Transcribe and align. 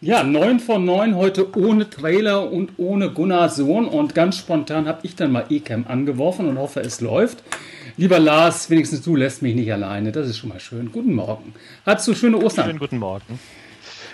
Ja, 0.00 0.22
9 0.22 0.60
von 0.60 0.84
9 0.84 1.16
heute 1.16 1.58
ohne 1.58 1.90
Trailer 1.90 2.52
und 2.52 2.74
ohne 2.76 3.10
Gunnar 3.10 3.48
Sohn. 3.48 3.88
Und 3.88 4.14
ganz 4.14 4.38
spontan 4.38 4.86
habe 4.86 5.00
ich 5.02 5.16
dann 5.16 5.32
mal 5.32 5.46
Ecam 5.50 5.86
angeworfen 5.88 6.46
und 6.46 6.56
hoffe, 6.56 6.78
es 6.78 7.00
läuft. 7.00 7.42
Lieber 7.96 8.20
Lars, 8.20 8.70
wenigstens 8.70 9.02
du 9.02 9.16
lässt 9.16 9.42
mich 9.42 9.56
nicht 9.56 9.72
alleine. 9.72 10.12
Das 10.12 10.28
ist 10.28 10.38
schon 10.38 10.50
mal 10.50 10.60
schön. 10.60 10.92
Guten 10.92 11.14
Morgen. 11.14 11.52
Hattest 11.84 12.06
du 12.06 12.14
schöne 12.14 12.36
Ostern? 12.36 12.66
Schönen 12.66 12.78
guten 12.78 12.98
Morgen. 12.98 13.40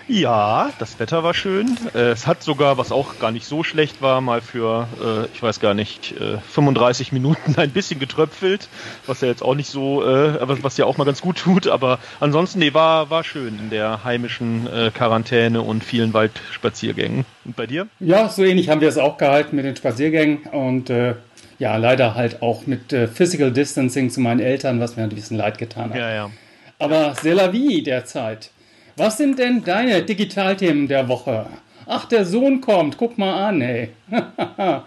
Ja, 0.07 0.71
das 0.79 0.98
Wetter 1.00 1.23
war 1.23 1.32
schön. 1.32 1.79
Äh, 1.95 2.11
es 2.11 2.27
hat 2.27 2.43
sogar, 2.43 2.77
was 2.77 2.93
auch 2.93 3.18
gar 3.18 3.30
nicht 3.30 3.46
so 3.46 3.62
schlecht 3.62 4.02
war, 4.02 4.20
mal 4.20 4.41
für, 4.41 4.87
äh, 5.02 5.27
ich 5.34 5.43
weiß 5.43 5.61
gar 5.61 5.75
nicht, 5.75 6.14
35 6.50 7.11
äh, 7.11 7.14
Minuten 7.14 7.55
ein 7.59 7.70
bisschen 7.70 7.98
getröpfelt, 7.98 8.69
was 9.06 9.23
ja 9.23 9.29
jetzt 9.29 9.43
auch 9.43 9.55
nicht 9.55 9.69
so, 9.69 10.02
was 10.05 10.77
ja 10.77 10.84
auch 10.84 10.98
mal 10.98 11.05
ganz 11.05 11.20
gut 11.20 11.38
tut, 11.38 11.69
aber 11.69 11.98
ansonsten, 12.20 12.59
nee, 12.59 12.75
war, 12.75 13.11
war 13.11 13.25
schön 13.25 13.59
in 13.59 13.70
der 13.70 14.05
heimischen 14.05 14.69
Quarantäne 14.95 15.62
und 15.62 15.84
vielen 15.84 16.12
Waldspaziergängen. 16.12 17.25
Und 17.45 17.56
bei 17.56 17.66
dir? 17.66 17.89
Ja, 18.00 18.28
so 18.28 18.42
ähnlich 18.45 18.69
haben 18.69 18.80
wir 18.80 18.89
es 18.89 18.98
auch 18.98 19.16
gehalten 19.19 19.56
mit 19.56 19.64
den 19.64 19.77
Spaziergängen 19.77 20.47
und 20.47 20.91
äh, 20.91 21.14
ja, 21.59 21.77
leider 21.77 22.14
halt 22.14 22.42
auch 22.42 22.66
mit 22.66 22.92
äh, 22.92 23.09
Physical 23.09 23.52
Distancing 23.52 24.11
zu 24.11 24.20
meinen 24.20 24.41
Eltern, 24.41 24.80
was 24.80 24.97
mir 24.97 25.05
ein 25.05 25.09
bisschen 25.11 25.36
leid 25.36 25.59
getan 25.59 25.91
hat. 25.91 25.97
Ja, 25.97 26.12
ja. 26.12 26.30
Aber 26.78 27.14
c'est 27.14 27.34
la 27.34 27.52
vie 27.52 27.83
derzeit. 27.83 28.50
Was 28.97 29.16
sind 29.16 29.39
denn 29.39 29.65
deine 29.65 30.03
Digitalthemen 30.03 30.87
der 30.87 31.09
Woche? 31.09 31.47
Ach, 31.87 32.05
der 32.07 32.25
Sohn 32.25 32.61
kommt, 32.61 32.97
guck 32.97 33.19
mal 33.19 33.48
an, 33.48 33.61
ey. 33.61 33.89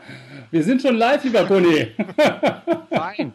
Wir 0.52 0.64
sind 0.64 0.82
schon 0.82 0.96
live, 0.96 1.24
lieber 1.26 1.44
Gunni. 1.44 1.88
Fein. 2.90 3.34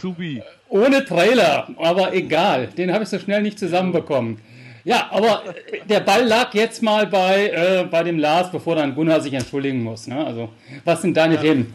Subi. 0.00 0.40
Ohne 0.68 1.04
Trailer, 1.04 1.68
aber 1.76 2.14
egal. 2.14 2.68
Den 2.68 2.92
habe 2.92 3.02
ich 3.02 3.10
so 3.10 3.18
schnell 3.18 3.42
nicht 3.42 3.58
zusammenbekommen. 3.58 4.38
Ja, 4.84 5.08
aber 5.10 5.42
der 5.88 6.00
Ball 6.00 6.24
lag 6.24 6.54
jetzt 6.54 6.82
mal 6.82 7.06
bei, 7.08 7.48
äh, 7.48 7.84
bei 7.90 8.04
dem 8.04 8.18
Lars, 8.18 8.52
bevor 8.52 8.76
dann 8.76 8.94
Gunnar 8.94 9.20
sich 9.20 9.32
entschuldigen 9.32 9.82
muss. 9.82 10.06
Ne? 10.06 10.24
Also, 10.24 10.50
was 10.84 11.02
sind 11.02 11.16
deine 11.16 11.34
ja. 11.34 11.40
Themen? 11.40 11.74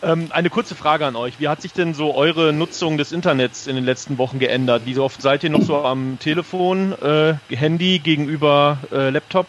Ähm, 0.00 0.28
eine 0.30 0.48
kurze 0.48 0.74
Frage 0.74 1.06
an 1.06 1.16
euch. 1.16 1.40
Wie 1.40 1.48
hat 1.48 1.60
sich 1.60 1.72
denn 1.72 1.92
so 1.92 2.14
eure 2.14 2.52
Nutzung 2.52 2.98
des 2.98 3.10
Internets 3.10 3.66
in 3.66 3.74
den 3.74 3.84
letzten 3.84 4.16
Wochen 4.18 4.38
geändert? 4.38 4.82
Wie 4.84 4.96
oft 4.98 5.20
seid 5.20 5.42
ihr 5.42 5.50
noch 5.50 5.62
so 5.62 5.84
am 5.84 6.18
Telefon, 6.20 6.92
äh, 7.02 7.34
Handy 7.50 7.98
gegenüber 7.98 8.78
äh, 8.92 9.10
Laptop? 9.10 9.46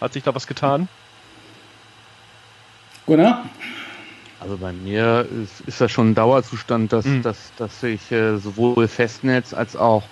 Hat 0.00 0.12
sich 0.12 0.22
da 0.22 0.34
was 0.34 0.46
getan? 0.46 0.88
Gunnar? 3.06 3.46
Also 4.40 4.58
bei 4.58 4.72
mir 4.72 5.26
ist, 5.42 5.62
ist 5.66 5.80
das 5.80 5.90
schon 5.90 6.10
ein 6.10 6.14
Dauerzustand, 6.14 6.92
dass, 6.92 7.06
mhm. 7.06 7.22
dass, 7.22 7.52
dass 7.56 7.82
ich 7.82 8.12
äh, 8.12 8.36
sowohl 8.36 8.86
Festnetz 8.86 9.54
als 9.54 9.74
auch 9.74 10.04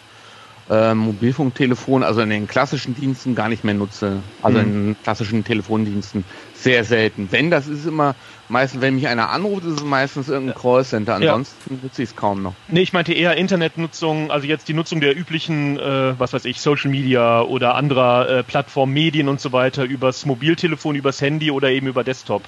äh, 0.70 0.95
Mobilfunktelefon, 0.95 2.03
also 2.03 2.20
in 2.20 2.31
den 2.31 2.47
klassischen 2.47 2.95
Diensten 2.95 3.34
gar 3.34 3.48
nicht 3.48 3.64
mehr 3.64 3.75
nutze. 3.75 4.20
Also 4.42 4.59
mhm. 4.59 4.64
in 4.64 4.73
den 4.73 4.97
klassischen 5.03 5.45
Telefondiensten 5.45 6.25
sehr 6.55 6.84
selten. 6.84 7.28
Wenn, 7.31 7.50
das 7.50 7.69
ist 7.69 7.86
immer 7.86 8.14
meistens, 8.48 8.81
wenn 8.81 8.95
mich 8.95 9.06
einer 9.08 9.31
anruft, 9.31 9.64
ist 9.64 9.81
es 9.81 9.84
meistens 9.84 10.28
irgendein 10.28 10.56
Callcenter. 10.58 11.14
Ansonsten 11.14 11.75
ja. 11.75 11.81
nutze 11.83 12.03
ich 12.03 12.11
es 12.11 12.17
kaum 12.17 12.42
noch. 12.42 12.55
Nee, 12.69 12.81
ich 12.81 12.92
meinte 12.92 13.12
eher 13.12 13.36
Internetnutzung, 13.36 14.31
also 14.31 14.47
jetzt 14.47 14.69
die 14.69 14.75
Nutzung 14.75 15.00
der 15.00 15.17
üblichen, 15.17 15.78
äh, 15.78 16.19
was 16.19 16.33
weiß 16.33 16.45
ich, 16.45 16.61
Social 16.61 16.91
Media 16.91 17.42
oder 17.42 17.75
anderer 17.75 18.28
äh, 18.28 18.42
Plattformen, 18.42 18.92
Medien 18.92 19.28
und 19.28 19.41
so 19.41 19.53
weiter 19.53 19.84
übers 19.84 20.27
Mobiltelefon, 20.27 20.97
übers 20.97 21.20
Handy 21.20 21.51
oder 21.51 21.70
eben 21.70 21.86
über 21.86 22.03
Desktop 22.05 22.42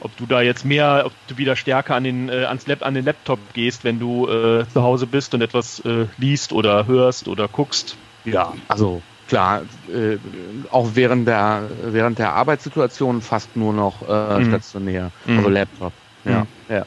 ob 0.00 0.16
du 0.16 0.26
da 0.26 0.40
jetzt 0.40 0.64
mehr, 0.64 1.02
ob 1.06 1.12
du 1.26 1.38
wieder 1.38 1.56
stärker 1.56 1.94
an 1.94 2.04
den, 2.04 2.28
äh, 2.28 2.44
ans 2.44 2.66
Lab, 2.66 2.84
an 2.84 2.94
den 2.94 3.04
Laptop 3.04 3.38
gehst, 3.54 3.84
wenn 3.84 3.98
du 3.98 4.28
äh, 4.28 4.64
zu 4.72 4.82
Hause 4.82 5.06
bist 5.06 5.34
und 5.34 5.42
etwas 5.42 5.80
äh, 5.80 6.06
liest 6.18 6.52
oder 6.52 6.86
hörst 6.86 7.28
oder 7.28 7.48
guckst. 7.48 7.96
Ja, 8.24 8.54
also 8.68 9.02
klar, 9.28 9.62
äh, 9.92 10.18
auch 10.70 10.90
während 10.94 11.28
der 11.28 11.68
während 11.82 12.18
der 12.18 12.34
Arbeitssituation 12.34 13.22
fast 13.22 13.56
nur 13.56 13.72
noch 13.72 14.08
äh, 14.08 14.38
mhm. 14.40 14.48
stationär, 14.48 15.10
mhm. 15.26 15.38
also 15.38 15.48
Laptop. 15.48 15.92
Ja, 16.24 16.40
mhm. 16.40 16.46
ja. 16.68 16.86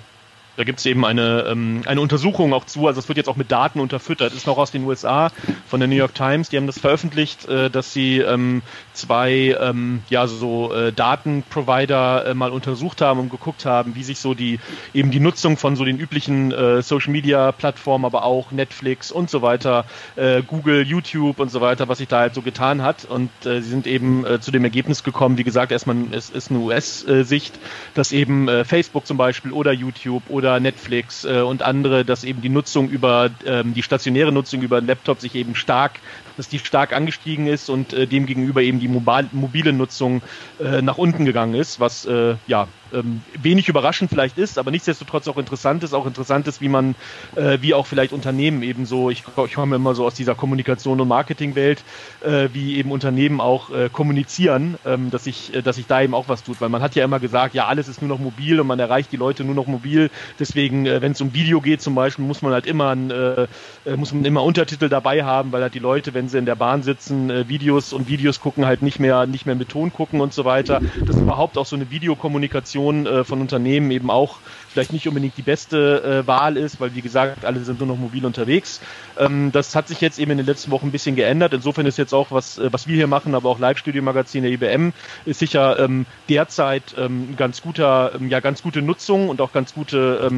Da 0.57 0.65
gibt 0.65 0.79
es 0.79 0.85
eben 0.85 1.05
eine, 1.05 1.45
ähm, 1.49 1.81
eine 1.85 2.01
Untersuchung 2.01 2.53
auch 2.53 2.65
zu, 2.65 2.85
also 2.87 2.99
es 2.99 3.07
wird 3.07 3.17
jetzt 3.17 3.29
auch 3.29 3.37
mit 3.37 3.51
Daten 3.51 3.79
unterfüttert, 3.79 4.33
ist 4.33 4.47
noch 4.47 4.57
aus 4.57 4.71
den 4.71 4.83
USA 4.83 5.31
von 5.67 5.79
der 5.79 5.87
New 5.87 5.95
York 5.95 6.13
Times, 6.13 6.49
die 6.49 6.57
haben 6.57 6.67
das 6.67 6.77
veröffentlicht, 6.77 7.47
äh, 7.47 7.69
dass 7.69 7.93
sie 7.93 8.19
ähm, 8.19 8.61
zwei 8.93 9.55
ähm, 9.59 10.03
ja 10.09 10.27
so 10.27 10.73
äh, 10.73 10.91
Datenprovider 10.91 12.25
äh, 12.25 12.33
mal 12.33 12.51
untersucht 12.51 13.01
haben 13.01 13.21
und 13.21 13.29
geguckt 13.29 13.65
haben, 13.65 13.95
wie 13.95 14.03
sich 14.03 14.19
so 14.19 14.33
die 14.33 14.59
eben 14.93 15.09
die 15.11 15.21
Nutzung 15.21 15.55
von 15.55 15.77
so 15.77 15.85
den 15.85 15.97
üblichen 15.97 16.51
äh, 16.51 16.81
Social 16.81 17.11
Media 17.11 17.53
Plattformen, 17.53 18.03
aber 18.03 18.25
auch 18.25 18.51
Netflix 18.51 19.09
und 19.11 19.29
so 19.29 19.41
weiter, 19.41 19.85
äh, 20.17 20.41
Google, 20.41 20.85
YouTube 20.85 21.39
und 21.39 21.49
so 21.49 21.61
weiter, 21.61 21.87
was 21.87 21.99
sich 21.99 22.09
da 22.09 22.19
halt 22.19 22.35
so 22.35 22.41
getan 22.41 22.81
hat. 22.81 23.05
Und 23.05 23.29
äh, 23.45 23.61
sie 23.61 23.69
sind 23.69 23.87
eben 23.87 24.25
zu 24.41 24.51
dem 24.51 24.63
Ergebnis 24.63 25.03
gekommen, 25.03 25.37
wie 25.37 25.43
gesagt, 25.43 25.71
erstmal 25.71 25.95
es 26.11 26.29
ist 26.29 26.51
eine 26.51 26.59
US-Sicht, 26.59 27.57
dass 27.93 28.11
eben 28.11 28.47
Facebook 28.65 29.05
zum 29.05 29.17
Beispiel 29.17 29.51
oder 29.51 29.71
YouTube 29.71 30.23
oder 30.29 30.40
oder 30.41 30.59
Netflix 30.59 31.23
äh, 31.23 31.41
und 31.41 31.61
andere, 31.61 32.03
dass 32.03 32.23
eben 32.23 32.41
die 32.41 32.49
Nutzung 32.49 32.89
über 32.89 33.29
ähm, 33.45 33.75
die 33.75 33.83
stationäre 33.83 34.31
Nutzung 34.31 34.63
über 34.63 34.81
den 34.81 34.87
Laptop 34.87 35.21
sich 35.21 35.35
eben 35.35 35.53
stark, 35.53 35.99
dass 36.37 36.49
die 36.49 36.59
stark 36.59 36.93
angestiegen 36.93 37.47
ist 37.47 37.69
und 37.69 37.93
äh, 37.93 38.07
demgegenüber 38.07 38.61
eben 38.61 38.79
die 38.79 38.87
mobile 38.87 39.73
Nutzung 39.73 40.21
äh, 40.59 40.81
nach 40.81 40.97
unten 40.97 41.25
gegangen 41.25 41.55
ist, 41.55 41.79
was 41.79 42.05
äh, 42.05 42.35
ja 42.47 42.67
ähm, 42.93 43.21
wenig 43.41 43.69
überraschend 43.69 44.09
vielleicht 44.09 44.37
ist, 44.37 44.57
aber 44.57 44.71
nichtsdestotrotz 44.71 45.27
auch 45.27 45.37
interessant 45.37 45.83
ist, 45.83 45.93
auch 45.93 46.05
interessant 46.05 46.47
ist, 46.47 46.61
wie 46.61 46.69
man, 46.69 46.95
äh, 47.35 47.57
wie 47.61 47.73
auch 47.73 47.85
vielleicht 47.85 48.13
Unternehmen 48.13 48.63
eben 48.63 48.85
so, 48.85 49.09
ich, 49.09 49.23
ich 49.45 49.53
komme 49.53 49.75
immer 49.75 49.95
so 49.95 50.05
aus 50.05 50.13
dieser 50.13 50.35
Kommunikation 50.35 50.99
und 50.99 51.07
Marketingwelt, 51.07 51.83
äh, 52.21 52.49
wie 52.53 52.77
eben 52.77 52.91
Unternehmen 52.91 53.39
auch 53.39 53.69
äh, 53.71 53.89
kommunizieren, 53.89 54.77
ähm, 54.85 55.09
dass 55.11 55.25
sich, 55.25 55.53
äh, 55.53 55.61
dass 55.61 55.77
sich 55.77 55.87
da 55.87 56.01
eben 56.01 56.13
auch 56.13 56.27
was 56.27 56.43
tut, 56.43 56.61
weil 56.61 56.69
man 56.69 56.81
hat 56.81 56.95
ja 56.95 57.03
immer 57.03 57.19
gesagt, 57.19 57.53
ja, 57.53 57.67
alles 57.67 57.87
ist 57.87 58.01
nur 58.01 58.09
noch 58.09 58.19
mobil 58.19 58.59
und 58.59 58.67
man 58.67 58.79
erreicht 58.79 59.11
die 59.11 59.17
Leute 59.17 59.43
nur 59.43 59.55
noch 59.55 59.67
mobil, 59.67 60.09
deswegen, 60.39 60.85
äh, 60.85 61.01
wenn 61.01 61.13
es 61.13 61.21
um 61.21 61.33
Video 61.33 61.61
geht 61.61 61.81
zum 61.81 61.95
Beispiel, 61.95 62.25
muss 62.25 62.41
man 62.41 62.53
halt 62.53 62.65
immer, 62.65 62.89
ein, 62.89 63.11
äh, 63.11 63.47
äh, 63.85 63.95
muss 63.95 64.13
man 64.13 64.25
immer 64.25 64.43
Untertitel 64.43 64.89
dabei 64.89 65.23
haben, 65.23 65.51
weil 65.51 65.61
halt 65.61 65.73
die 65.73 65.79
Leute, 65.79 66.13
wenn 66.13 66.27
sie 66.31 66.39
in 66.39 66.45
der 66.45 66.55
Bahn 66.55 66.83
sitzen, 66.83 67.29
äh, 67.29 67.47
Videos 67.47 67.93
und 67.93 68.07
Videos 68.07 68.39
gucken, 68.39 68.65
halt 68.65 68.81
nicht 68.81 68.99
mehr, 68.99 69.27
nicht 69.27 69.45
mehr 69.45 69.55
mit 69.55 69.69
Ton 69.69 69.93
gucken 69.93 70.19
und 70.19 70.33
so 70.33 70.45
weiter, 70.45 70.81
dass 71.05 71.17
überhaupt 71.17 71.57
auch 71.57 71.65
so 71.65 71.75
eine 71.75 71.91
Videokommunikation 71.91 72.31
Kommunikation 72.41 73.05
äh, 73.05 73.23
von 73.23 73.41
Unternehmen 73.41 73.91
eben 73.91 74.09
auch 74.09 74.39
vielleicht 74.69 74.93
nicht 74.93 75.07
unbedingt 75.07 75.37
die 75.37 75.41
beste 75.41 76.23
äh, 76.23 76.27
Wahl 76.27 76.57
ist, 76.57 76.79
weil 76.79 76.95
wie 76.95 77.01
gesagt, 77.01 77.45
alle 77.45 77.59
sind 77.59 77.79
nur 77.79 77.87
noch 77.87 77.97
mobil 77.97 78.25
unterwegs. 78.25 78.81
Ähm, 79.17 79.51
das 79.51 79.75
hat 79.75 79.87
sich 79.87 80.01
jetzt 80.01 80.17
eben 80.17 80.31
in 80.31 80.37
den 80.37 80.45
letzten 80.45 80.71
Wochen 80.71 80.87
ein 80.87 80.91
bisschen 80.91 81.15
geändert. 81.15 81.53
Insofern 81.53 81.85
ist 81.85 81.97
jetzt 81.97 82.13
auch, 82.13 82.31
was, 82.31 82.57
äh, 82.57 82.71
was 82.71 82.87
wir 82.87 82.95
hier 82.95 83.07
machen, 83.07 83.35
aber 83.35 83.49
auch 83.49 83.59
Live-Studio-Magazin 83.59 84.43
der 84.43 84.51
IBM, 84.51 84.93
ist 85.25 85.39
sicher 85.39 85.79
ähm, 85.79 86.05
derzeit 86.29 86.95
ähm, 86.97 87.35
ganz 87.37 87.61
guter, 87.61 88.13
ähm, 88.15 88.29
ja, 88.29 88.39
ganz 88.39 88.63
gute 88.63 88.81
Nutzung 88.81 89.29
und 89.29 89.41
auch 89.41 89.51
ganz 89.51 89.73
gute 89.73 90.29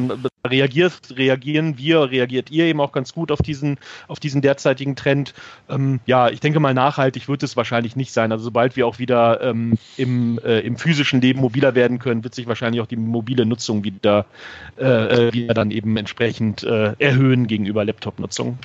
reagiert, 0.46 1.16
reagieren 1.16 1.78
wir, 1.78 2.10
reagiert 2.10 2.50
ihr 2.50 2.64
eben 2.66 2.80
auch 2.80 2.92
ganz 2.92 3.12
gut 3.12 3.32
auf 3.32 3.40
diesen, 3.40 3.78
auf 4.08 4.20
diesen 4.20 4.42
derzeitigen 4.42 4.94
Trend. 4.96 5.34
Ähm, 5.68 6.00
ja, 6.06 6.28
ich 6.28 6.40
denke 6.40 6.60
mal, 6.60 6.74
nachhaltig 6.74 7.28
wird 7.28 7.42
es 7.42 7.56
wahrscheinlich 7.56 7.96
nicht 7.96 8.12
sein. 8.12 8.30
Also 8.30 8.44
sobald 8.44 8.76
wir 8.76 8.86
auch 8.86 8.98
wieder 8.98 9.40
ähm, 9.40 9.78
im, 9.96 10.38
äh, 10.44 10.60
im 10.60 10.76
physischen 10.76 11.20
Leben 11.20 11.40
mobiler 11.40 11.74
werden 11.74 11.98
können, 11.98 12.24
wird 12.24 12.34
sich 12.34 12.46
wahrscheinlich 12.46 12.82
auch 12.82 12.86
die 12.86 12.96
mobile 12.96 13.46
Nutzung 13.46 13.84
wieder, 13.84 14.26
äh, 14.78 14.84
äh 15.28 15.32
wieder 15.32 15.54
dann 15.54 15.70
eben 15.70 15.96
entsprechend 15.96 16.62
äh, 16.62 16.92
erhöhen 16.98 17.46
gegenüber 17.46 17.84
Laptop-Nutzung. 17.84 18.58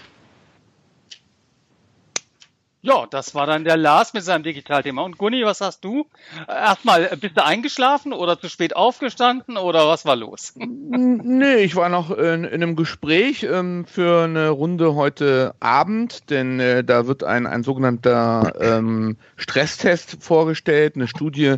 Ja, 2.81 3.05
das 3.09 3.35
war 3.35 3.45
dann 3.45 3.65
der 3.65 3.75
Lars 3.75 4.13
mit 4.13 4.23
seinem 4.23 4.43
Digitalthema. 4.43 5.01
Und 5.01 5.17
Gunni, 5.17 5.43
was 5.43 5.59
hast 5.59 5.83
du? 5.83 6.07
Erstmal, 6.47 7.09
bist 7.19 7.35
du 7.35 7.43
eingeschlafen 7.43 8.13
oder 8.13 8.39
zu 8.39 8.47
spät 8.47 8.73
aufgestanden 8.73 9.57
oder 9.57 9.87
was 9.87 10.05
war 10.05 10.15
los? 10.15 10.53
Nee, 10.91 11.57
ich 11.57 11.75
war 11.75 11.89
noch 11.89 12.09
in, 12.11 12.43
in 12.43 12.63
einem 12.63 12.75
Gespräch 12.75 13.43
ähm, 13.43 13.85
für 13.85 14.23
eine 14.23 14.49
Runde 14.49 14.95
heute 14.95 15.53
Abend, 15.59 16.29
denn 16.29 16.59
äh, 16.59 16.83
da 16.83 17.07
wird 17.07 17.23
ein, 17.23 17.45
ein 17.45 17.63
sogenannter 17.63 18.53
ähm, 18.59 19.17
Stresstest 19.35 20.17
vorgestellt, 20.23 20.95
eine 20.95 21.07
Studie, 21.07 21.55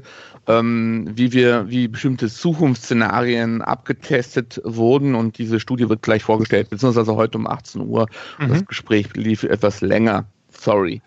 ähm, 0.47 1.09
wie 1.13 1.31
wir, 1.31 1.69
wie 1.69 1.87
bestimmte 1.87 2.29
Zukunftsszenarien 2.29 3.61
abgetestet 3.61 4.61
wurden 4.63 5.15
und 5.15 5.37
diese 5.37 5.59
Studie 5.59 5.89
wird 5.89 6.01
gleich 6.01 6.23
vorgestellt, 6.23 6.69
beziehungsweise 6.69 7.15
heute 7.15 7.37
um 7.37 7.47
18 7.47 7.81
Uhr. 7.81 8.07
Mhm. 8.39 8.49
Das 8.49 8.65
Gespräch 8.65 9.15
lief 9.15 9.43
etwas 9.43 9.81
länger. 9.81 10.25
Sorry. 10.61 11.01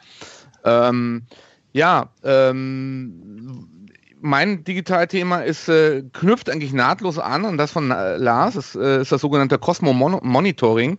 Ähm, 0.64 1.22
ja, 1.72 2.08
ähm, 2.24 3.68
mein 4.20 4.64
Digitalthema 4.64 5.40
ist, 5.40 5.68
äh, 5.68 6.02
knüpft 6.12 6.50
eigentlich 6.50 6.72
nahtlos 6.72 7.18
an 7.18 7.44
und 7.44 7.58
das 7.58 7.70
von 7.70 7.90
äh, 7.90 8.16
Lars, 8.16 8.56
ist, 8.56 8.74
äh, 8.74 9.02
ist 9.02 9.12
das 9.12 9.20
sogenannte 9.20 9.58
Cosmo 9.58 9.92
Monitoring. 9.92 10.98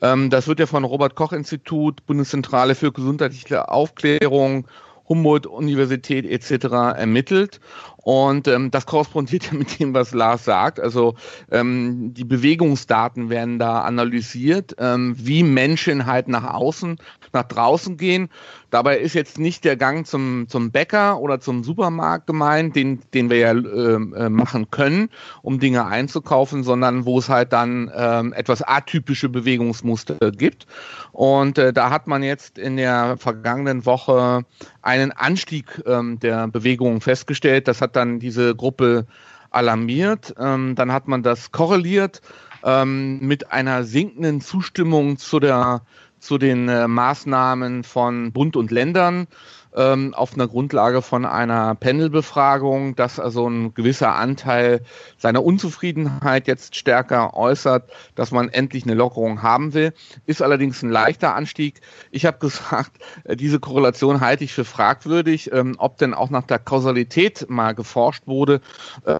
Ähm, 0.00 0.30
das 0.30 0.48
wird 0.48 0.58
ja 0.58 0.66
von 0.66 0.84
Robert 0.84 1.14
Koch 1.14 1.32
Institut, 1.32 2.04
Bundeszentrale 2.06 2.74
für 2.74 2.92
gesundheitliche 2.92 3.68
Aufklärung, 3.68 4.66
Humboldt-Universität 5.08 6.24
etc. 6.24 6.96
ermittelt. 6.96 7.60
Und 7.98 8.48
ähm, 8.48 8.70
das 8.70 8.86
korrespondiert 8.86 9.46
ja 9.52 9.58
mit 9.58 9.78
dem, 9.78 9.94
was 9.94 10.12
Lars 10.12 10.44
sagt. 10.44 10.80
Also 10.80 11.14
ähm, 11.50 12.14
die 12.14 12.24
Bewegungsdaten 12.24 13.30
werden 13.30 13.58
da 13.58 13.82
analysiert, 13.82 14.74
ähm, 14.78 15.14
wie 15.18 15.42
Menschen 15.42 16.06
halt 16.06 16.28
nach 16.28 16.54
außen 16.54 16.96
nach 17.32 17.44
draußen 17.44 17.96
gehen. 17.96 18.28
Dabei 18.70 18.98
ist 18.98 19.14
jetzt 19.14 19.38
nicht 19.38 19.64
der 19.64 19.76
Gang 19.76 20.06
zum, 20.06 20.46
zum 20.48 20.70
Bäcker 20.70 21.18
oder 21.20 21.40
zum 21.40 21.64
Supermarkt 21.64 22.26
gemeint, 22.26 22.76
den, 22.76 23.00
den 23.14 23.30
wir 23.30 23.38
ja 23.38 23.52
äh, 23.52 23.94
äh, 23.94 24.28
machen 24.28 24.70
können, 24.70 25.10
um 25.42 25.60
Dinge 25.60 25.86
einzukaufen, 25.86 26.64
sondern 26.64 27.04
wo 27.04 27.18
es 27.18 27.28
halt 27.28 27.52
dann 27.52 27.88
äh, 27.88 28.22
etwas 28.36 28.62
atypische 28.62 29.28
Bewegungsmuster 29.28 30.16
gibt. 30.32 30.66
Und 31.12 31.58
äh, 31.58 31.72
da 31.72 31.90
hat 31.90 32.06
man 32.06 32.22
jetzt 32.22 32.58
in 32.58 32.76
der 32.76 33.16
vergangenen 33.18 33.84
Woche 33.84 34.44
einen 34.80 35.12
Anstieg 35.12 35.82
ähm, 35.86 36.18
der 36.20 36.48
Bewegungen 36.48 37.00
festgestellt. 37.00 37.68
Das 37.68 37.80
hat 37.80 37.96
dann 37.96 38.18
diese 38.18 38.54
Gruppe 38.54 39.06
alarmiert. 39.50 40.34
Ähm, 40.38 40.74
dann 40.74 40.92
hat 40.92 41.08
man 41.08 41.22
das 41.22 41.52
korreliert 41.52 42.20
ähm, 42.64 43.18
mit 43.20 43.52
einer 43.52 43.84
sinkenden 43.84 44.40
Zustimmung 44.40 45.16
zu 45.18 45.40
der 45.40 45.82
zu 46.22 46.38
den 46.38 46.68
äh, 46.68 46.86
Maßnahmen 46.86 47.82
von 47.82 48.32
Bund 48.32 48.56
und 48.56 48.70
Ländern 48.70 49.26
ähm, 49.74 50.14
auf 50.14 50.34
einer 50.34 50.48
Grundlage 50.48 51.02
von 51.02 51.24
einer 51.24 51.74
Panelbefragung, 51.74 52.96
dass 52.96 53.18
also 53.18 53.48
ein 53.48 53.74
gewisser 53.74 54.14
Anteil 54.14 54.82
seiner 55.18 55.44
Unzufriedenheit 55.44 56.46
jetzt 56.46 56.76
stärker 56.76 57.34
äußert, 57.34 57.90
dass 58.14 58.30
man 58.30 58.48
endlich 58.48 58.84
eine 58.84 58.94
Lockerung 58.94 59.42
haben 59.42 59.74
will. 59.74 59.92
Ist 60.26 60.42
allerdings 60.42 60.82
ein 60.82 60.90
leichter 60.90 61.34
Anstieg. 61.34 61.80
Ich 62.10 62.26
habe 62.26 62.38
gesagt, 62.40 62.92
äh, 63.24 63.36
diese 63.36 63.60
Korrelation 63.60 64.20
halte 64.20 64.44
ich 64.44 64.52
für 64.52 64.64
fragwürdig, 64.64 65.52
ähm, 65.52 65.74
ob 65.78 65.98
denn 65.98 66.14
auch 66.14 66.30
nach 66.30 66.44
der 66.44 66.58
Kausalität 66.58 67.46
mal 67.48 67.72
geforscht 67.72 68.26
wurde. 68.26 68.60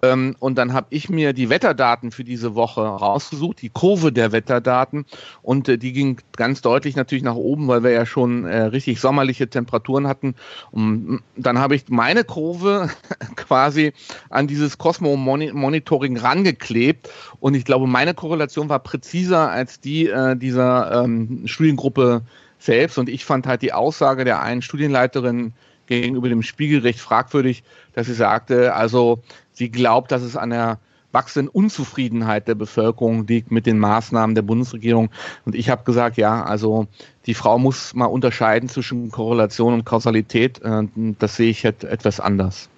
Ähm, 0.03 0.35
und 0.39 0.57
dann 0.57 0.73
habe 0.73 0.87
ich 0.89 1.09
mir 1.09 1.33
die 1.33 1.49
Wetterdaten 1.49 2.11
für 2.11 2.23
diese 2.23 2.55
Woche 2.55 2.81
rausgesucht, 2.81 3.61
die 3.61 3.69
Kurve 3.69 4.11
der 4.11 4.31
Wetterdaten. 4.31 5.05
Und 5.41 5.69
äh, 5.69 5.77
die 5.77 5.93
ging 5.93 6.21
ganz 6.35 6.61
deutlich 6.61 6.95
natürlich 6.95 7.23
nach 7.23 7.35
oben, 7.35 7.67
weil 7.67 7.83
wir 7.83 7.91
ja 7.91 8.05
schon 8.05 8.45
äh, 8.45 8.63
richtig 8.63 8.99
sommerliche 8.99 9.49
Temperaturen 9.49 10.07
hatten. 10.07 10.35
Und 10.71 11.21
dann 11.35 11.59
habe 11.59 11.75
ich 11.75 11.89
meine 11.89 12.23
Kurve 12.23 12.89
quasi 13.35 13.93
an 14.29 14.47
dieses 14.47 14.77
Cosmo 14.77 15.15
Monitoring 15.15 16.17
rangeklebt. 16.17 17.09
Und 17.39 17.55
ich 17.55 17.65
glaube, 17.65 17.87
meine 17.87 18.13
Korrelation 18.13 18.69
war 18.69 18.79
präziser 18.79 19.49
als 19.49 19.79
die 19.79 20.07
äh, 20.07 20.35
dieser 20.35 21.03
ähm, 21.03 21.43
Studiengruppe 21.45 22.21
selbst. 22.59 22.97
Und 22.97 23.09
ich 23.09 23.25
fand 23.25 23.45
halt 23.45 23.61
die 23.61 23.73
Aussage 23.73 24.25
der 24.25 24.41
einen 24.41 24.61
Studienleiterin 24.61 25.53
gegenüber 25.85 26.29
dem 26.29 26.43
Spiegel 26.43 26.79
recht 26.79 26.99
fragwürdig, 26.99 27.63
dass 27.93 28.07
sie 28.07 28.13
sagte, 28.13 28.73
also 28.73 29.21
sie 29.51 29.69
glaubt, 29.69 30.11
dass 30.11 30.21
es 30.21 30.37
an 30.37 30.49
der 30.49 30.79
wachsenden 31.13 31.47
Unzufriedenheit 31.47 32.47
der 32.47 32.55
Bevölkerung 32.55 33.25
liegt 33.27 33.51
mit 33.51 33.65
den 33.65 33.79
Maßnahmen 33.79 34.35
der 34.35 34.41
Bundesregierung. 34.41 35.09
Und 35.45 35.55
ich 35.55 35.69
habe 35.69 35.83
gesagt, 35.83 36.17
ja, 36.17 36.43
also 36.43 36.87
die 37.25 37.35
Frau 37.35 37.57
muss 37.57 37.93
mal 37.93 38.05
unterscheiden 38.05 38.67
zwischen 38.67 39.11
Korrelation 39.11 39.73
und 39.73 39.85
Kausalität. 39.85 40.61
Äh, 40.61 40.83
das 41.19 41.37
sehe 41.37 41.51
ich 41.51 41.63
etwas 41.63 42.19
anders. 42.19 42.69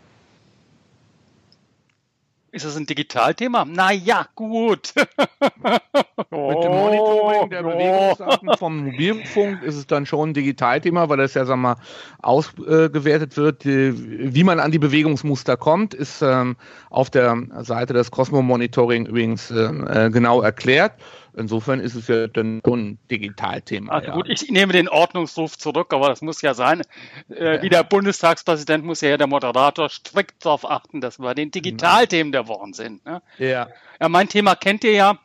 Ist 2.55 2.63
das 2.63 2.77
ein 2.77 2.85
Digitalthema? 2.85 3.65
Naja, 3.65 4.27
gut. 4.33 4.93
Mit 4.95 6.63
dem 6.63 6.71
Monitoring 6.71 7.49
der 7.49 7.65
oh, 7.65 7.69
Bewegungsdaten 7.69 8.49
vom 8.57 8.85
Mobilfunk 8.85 9.61
ist 9.61 9.75
es 9.75 9.87
dann 9.87 10.05
schon 10.05 10.29
ein 10.29 10.33
Digitalthema, 10.33 11.09
weil 11.09 11.17
das 11.17 11.33
ja, 11.33 11.43
sag 11.43 11.57
mal, 11.57 11.75
ausgewertet 12.21 13.35
wird. 13.35 13.65
Wie 13.65 14.43
man 14.45 14.61
an 14.61 14.71
die 14.71 14.79
Bewegungsmuster 14.79 15.57
kommt, 15.57 15.93
ist 15.93 16.21
ähm, 16.21 16.55
auf 16.89 17.09
der 17.09 17.37
Seite 17.59 17.91
des 17.91 18.09
Cosmo 18.09 18.41
Monitoring 18.41 19.05
übrigens 19.05 19.51
ähm, 19.51 19.85
äh, 19.85 20.09
genau 20.09 20.41
erklärt. 20.41 20.93
Insofern 21.37 21.79
ist 21.79 21.95
es 21.95 22.07
ja 22.07 22.27
dann 22.27 22.61
schon 22.65 22.79
ein 22.79 22.99
Digitalthema. 23.11 23.91
Also 23.91 24.07
ja. 24.07 24.13
gut, 24.13 24.29
ich 24.29 24.49
nehme 24.49 24.71
den 24.71 24.87
Ordnungsruf 24.87 25.57
zurück, 25.57 25.93
aber 25.93 26.07
das 26.07 26.21
muss 26.21 26.41
ja 26.41 26.53
sein. 26.53 26.81
Äh, 27.29 27.55
ja. 27.55 27.61
Wie 27.61 27.69
der 27.69 27.83
Bundestagspräsident 27.83 28.85
muss 28.85 29.01
ja 29.01 29.17
der 29.17 29.27
Moderator 29.27 29.89
strikt 29.89 30.45
darauf 30.45 30.69
achten, 30.69 31.01
dass 31.01 31.19
wir 31.19 31.35
den 31.35 31.51
Digitalthemen 31.51 32.31
der 32.31 32.47
Wochen 32.47 32.73
sind. 32.73 33.05
Ne? 33.05 33.21
Ja. 33.37 33.67
ja. 33.99 34.09
Mein 34.09 34.29
Thema 34.29 34.55
kennt 34.55 34.83
ihr 34.83 34.93
ja. 34.93 35.19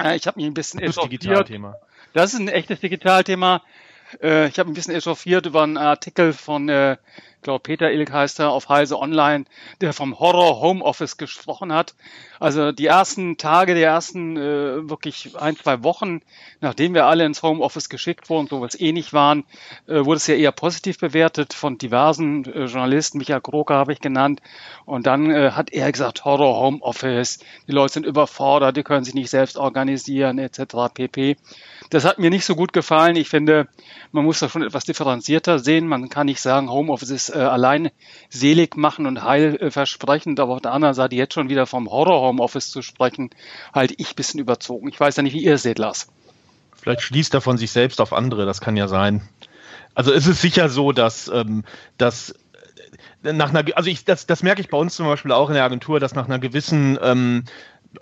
Äh, 0.00 0.16
ich 0.16 0.26
habe 0.26 0.38
mich 0.40 0.46
ein 0.46 0.54
bisschen 0.54 0.80
das 0.80 0.96
Digitalthema. 0.96 1.76
Das 2.12 2.32
ist 2.32 2.40
ein 2.40 2.48
echtes 2.48 2.80
Digitalthema. 2.80 3.62
Äh, 4.22 4.48
ich 4.48 4.58
habe 4.58 4.70
ein 4.70 4.74
bisschen 4.74 4.94
echauffiert 4.94 5.46
über 5.46 5.62
einen 5.62 5.76
Artikel 5.76 6.32
von 6.32 6.68
äh, 6.68 6.96
ich 7.40 7.44
glaube 7.44 7.60
Peter 7.60 7.90
Ilk 7.90 8.12
heißt 8.12 8.38
er, 8.40 8.50
auf 8.50 8.68
Heise 8.68 8.98
Online, 8.98 9.46
der 9.80 9.94
vom 9.94 10.20
Horror 10.20 10.60
Homeoffice 10.60 11.16
gesprochen 11.16 11.72
hat. 11.72 11.94
Also 12.38 12.70
die 12.70 12.84
ersten 12.84 13.38
Tage, 13.38 13.74
die 13.74 13.80
ersten 13.80 14.36
äh, 14.36 14.90
wirklich 14.90 15.34
ein, 15.40 15.56
zwei 15.56 15.82
Wochen, 15.82 16.20
nachdem 16.60 16.92
wir 16.92 17.06
alle 17.06 17.24
ins 17.24 17.42
Homeoffice 17.42 17.88
geschickt 17.88 18.28
wurden, 18.28 18.46
so 18.46 18.60
was 18.60 18.78
eh 18.78 18.92
nicht 18.92 19.14
waren, 19.14 19.44
äh, 19.86 20.04
wurde 20.04 20.18
es 20.18 20.26
ja 20.26 20.34
eher 20.34 20.52
positiv 20.52 20.98
bewertet 20.98 21.54
von 21.54 21.78
diversen 21.78 22.44
äh, 22.44 22.66
Journalisten. 22.66 23.16
Michael 23.16 23.40
Kroker 23.40 23.76
habe 23.76 23.94
ich 23.94 24.00
genannt. 24.00 24.42
Und 24.84 25.06
dann 25.06 25.30
äh, 25.30 25.52
hat 25.52 25.72
er 25.72 25.90
gesagt, 25.90 26.26
Horror 26.26 26.60
Homeoffice, 26.60 27.38
die 27.66 27.72
Leute 27.72 27.94
sind 27.94 28.04
überfordert, 28.04 28.76
die 28.76 28.82
können 28.82 29.04
sich 29.04 29.14
nicht 29.14 29.30
selbst 29.30 29.56
organisieren, 29.56 30.38
etc. 30.38 30.92
pp. 30.92 31.38
Das 31.90 32.04
hat 32.04 32.20
mir 32.20 32.30
nicht 32.30 32.44
so 32.44 32.54
gut 32.54 32.72
gefallen. 32.72 33.16
Ich 33.16 33.28
finde, 33.28 33.66
man 34.12 34.24
muss 34.24 34.38
das 34.38 34.52
schon 34.52 34.62
etwas 34.62 34.84
differenzierter 34.84 35.58
sehen. 35.58 35.88
Man 35.88 36.08
kann 36.08 36.26
nicht 36.26 36.40
sagen, 36.40 36.70
Homeoffice 36.70 37.10
ist 37.10 37.28
äh, 37.30 37.38
allein 37.38 37.90
selig 38.28 38.76
machen 38.76 39.06
und 39.06 39.24
heil 39.24 39.56
äh, 39.56 40.40
aber 40.40 40.52
auf 40.54 40.60
der 40.60 40.72
anderen 40.72 40.94
Seite 40.94 41.16
jetzt 41.16 41.34
schon 41.34 41.48
wieder 41.48 41.66
vom 41.66 41.90
Horror-Homeoffice 41.90 42.70
zu 42.70 42.82
sprechen, 42.82 43.30
halte 43.74 43.94
ich 43.98 44.12
ein 44.12 44.14
bisschen 44.14 44.38
überzogen. 44.38 44.88
Ich 44.88 45.00
weiß 45.00 45.16
ja 45.16 45.24
nicht, 45.24 45.34
wie 45.34 45.42
ihr 45.42 45.58
seht, 45.58 45.80
Lars. 45.80 46.06
Vielleicht 46.80 47.02
schließt 47.02 47.34
er 47.34 47.40
von 47.40 47.58
sich 47.58 47.72
selbst 47.72 48.00
auf 48.00 48.12
andere, 48.12 48.46
das 48.46 48.60
kann 48.60 48.76
ja 48.76 48.86
sein. 48.86 49.28
Also 49.94 50.12
es 50.12 50.28
ist 50.28 50.40
sicher 50.40 50.68
so, 50.68 50.92
dass, 50.92 51.28
ähm, 51.28 51.64
dass 51.98 52.34
äh, 53.24 53.32
nach 53.32 53.50
einer, 53.50 53.64
also 53.76 53.90
ich, 53.90 54.04
das, 54.04 54.26
das 54.26 54.44
merke 54.44 54.60
ich 54.60 54.68
bei 54.68 54.78
uns 54.78 54.94
zum 54.94 55.06
Beispiel 55.06 55.32
auch 55.32 55.48
in 55.48 55.54
der 55.54 55.64
Agentur, 55.64 55.98
dass 55.98 56.14
nach 56.14 56.26
einer 56.26 56.38
gewissen 56.38 56.98
ähm, 57.02 57.44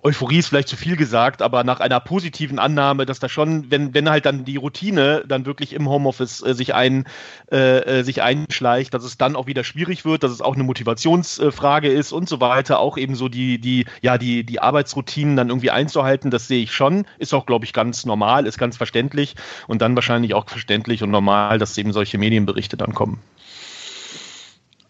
Euphorie 0.03 0.37
ist 0.37 0.49
vielleicht 0.49 0.67
zu 0.67 0.75
viel 0.75 0.95
gesagt, 0.95 1.41
aber 1.41 1.63
nach 1.63 1.79
einer 1.79 1.99
positiven 1.99 2.59
Annahme, 2.59 3.07
dass 3.07 3.17
da 3.17 3.27
schon, 3.27 3.71
wenn, 3.71 3.93
wenn 3.95 4.07
halt 4.07 4.27
dann 4.27 4.45
die 4.45 4.57
Routine 4.57 5.23
dann 5.27 5.47
wirklich 5.47 5.73
im 5.73 5.89
Homeoffice 5.89 6.43
äh, 6.43 6.53
sich 6.53 6.75
ein, 6.75 7.05
äh, 7.51 7.79
äh, 7.79 8.03
sich 8.03 8.21
einschleicht, 8.21 8.93
dass 8.93 9.03
es 9.03 9.17
dann 9.17 9.35
auch 9.35 9.47
wieder 9.47 9.63
schwierig 9.63 10.05
wird, 10.05 10.21
dass 10.21 10.31
es 10.31 10.41
auch 10.41 10.53
eine 10.53 10.63
Motivationsfrage 10.63 11.89
ist 11.89 12.11
und 12.11 12.29
so 12.29 12.39
weiter, 12.39 12.79
auch 12.79 12.97
eben 12.97 13.15
so 13.15 13.29
die, 13.29 13.59
die, 13.59 13.85
ja, 14.01 14.19
die, 14.19 14.43
die 14.43 14.59
Arbeitsroutinen 14.59 15.35
dann 15.35 15.49
irgendwie 15.49 15.71
einzuhalten, 15.71 16.29
das 16.29 16.47
sehe 16.47 16.61
ich 16.61 16.71
schon, 16.71 17.07
ist 17.17 17.33
auch, 17.33 17.47
glaube 17.47 17.65
ich, 17.65 17.73
ganz 17.73 18.05
normal, 18.05 18.45
ist 18.45 18.59
ganz 18.59 18.77
verständlich 18.77 19.35
und 19.67 19.81
dann 19.81 19.95
wahrscheinlich 19.95 20.35
auch 20.35 20.47
verständlich 20.47 21.01
und 21.01 21.09
normal, 21.09 21.57
dass 21.57 21.77
eben 21.79 21.93
solche 21.93 22.19
Medienberichte 22.19 22.77
dann 22.77 22.93
kommen. 22.93 23.21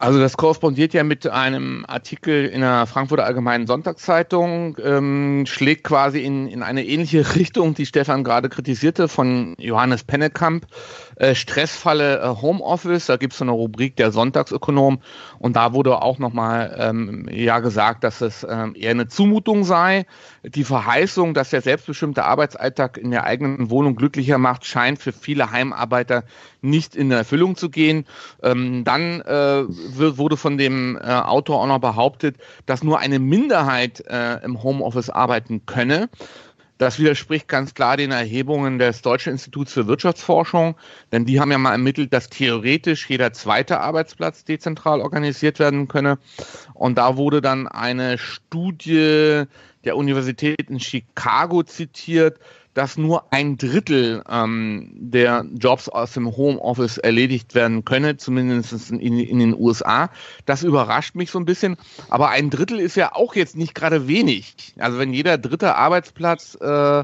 Also 0.02 0.18
das 0.18 0.38
korrespondiert 0.38 0.94
ja 0.94 1.04
mit 1.04 1.28
einem 1.28 1.84
Artikel 1.86 2.46
in 2.46 2.62
der 2.62 2.86
Frankfurter 2.86 3.26
Allgemeinen 3.26 3.68
Sonntagszeitung, 3.68 4.78
ähm, 4.82 5.44
schlägt 5.46 5.84
quasi 5.84 6.22
in, 6.22 6.48
in 6.48 6.64
eine 6.64 6.86
ähnliche 6.86 7.24
Richtung, 7.36 7.74
die 7.74 7.86
Stefan 7.86 8.24
gerade 8.24 8.48
kritisierte, 8.48 9.10
von 9.10 9.56
Johannes 9.60 10.06
Pennekamp. 10.06 10.68
Äh, 11.20 11.36
Stressfalle 11.36 12.22
äh, 12.22 12.42
Homeoffice, 12.42 13.08
da 13.08 13.18
gibt 13.18 13.34
es 13.34 13.40
so 13.40 13.44
eine 13.44 13.52
Rubrik 13.52 13.98
der 13.98 14.14
Sonntagsökonom 14.14 15.00
und 15.38 15.56
da 15.58 15.74
wurde 15.74 16.02
auch 16.02 16.18
nochmal 16.18 16.74
ähm, 16.80 17.28
ja 17.30 17.60
gesagt, 17.60 18.06
dass 18.06 18.22
es 18.22 18.48
ähm, 18.50 18.74
eher 18.74 18.92
eine 18.92 19.10
Zumutung 19.10 19.66
sei. 19.66 20.06
Die 20.46 20.64
Verheißung, 20.64 21.34
dass 21.34 21.50
der 21.50 21.62
selbstbestimmte 21.62 22.24
Arbeitsalltag 22.24 22.98
in 22.98 23.12
der 23.12 23.26
eigenen 23.26 23.70
Wohnung 23.70 23.98
glücklicher 23.98 24.38
macht, 24.38 24.66
scheint 24.66 25.00
für 25.00 25.12
viele 25.12 25.52
Heimarbeiter 25.52 26.24
nicht 26.62 26.96
in 26.96 27.12
Erfüllung 27.12 27.58
zu 27.58 27.70
gehen. 27.70 28.06
Ähm, 28.42 28.86
dann 28.86 29.20
äh, 29.20 29.66
wurde 29.68 30.38
von 30.38 30.58
dem 30.58 30.96
äh, 30.96 31.02
Autor 31.02 31.62
auch 31.62 31.68
noch 31.68 31.80
behauptet, 31.80 32.38
dass 32.66 32.82
nur 32.82 33.00
eine 33.00 33.20
Minderheit 33.20 34.06
äh, 34.08 34.42
im 34.46 34.64
Homeoffice 34.64 35.10
arbeiten 35.10 35.66
könne. 35.66 36.10
Das 36.80 36.98
widerspricht 36.98 37.50
ganz 37.50 37.74
klar 37.74 37.98
den 37.98 38.12
Erhebungen 38.12 38.80
des 38.80 39.02
Deutschen 39.02 39.34
Instituts 39.34 39.74
für 39.74 39.88
Wirtschaftsforschung, 39.88 40.78
denn 41.12 41.26
die 41.26 41.42
haben 41.42 41.52
ja 41.52 41.58
mal 41.58 41.74
ermittelt, 41.74 42.14
dass 42.14 42.30
theoretisch 42.30 43.10
jeder 43.10 43.34
zweite 43.34 43.82
Arbeitsplatz 43.82 44.46
dezentral 44.46 45.02
organisiert 45.02 45.60
werden 45.60 45.90
könne. 45.90 46.20
Und 46.74 46.98
da 46.98 47.18
wurde 47.18 47.42
dann 47.42 47.68
eine 47.68 48.18
Studie 48.18 49.44
der 49.84 49.98
Universität 49.98 50.70
in 50.70 50.80
Chicago 50.80 51.64
zitiert, 51.64 52.40
dass 52.74 52.98
nur 52.98 53.34
ein 53.34 53.58
Drittel 53.58 54.24
ähm, 54.30 54.90
der 54.94 55.46
Jobs 55.56 55.90
aus 55.90 56.14
dem 56.14 56.36
Homeoffice 56.36 56.98
erledigt 56.98 57.56
werden 57.56 57.84
könne, 57.84 58.18
zumindest 58.18 58.92
in, 58.92 59.00
in, 59.00 59.40
den 59.40 59.56
USA. 59.56 60.10
Das 60.46 60.64
überrascht 60.64 61.16
mich 61.16 61.32
so 61.32 61.40
ein 61.40 61.46
bisschen. 61.46 61.78
Aber 62.10 62.30
ein 62.30 62.50
Drittel 62.50 62.80
ist 62.80 62.96
ja 62.96 63.16
auch 63.16 63.36
jetzt 63.36 63.58
nicht 63.58 63.76
gerade 63.76 64.08
wenig. 64.08 64.76
Also 64.78 65.00
wenn 65.00 65.14
jeder 65.14 65.38
dritte 65.38 65.76
Arbeitsplatz 65.76 66.56
äh, 66.62 67.04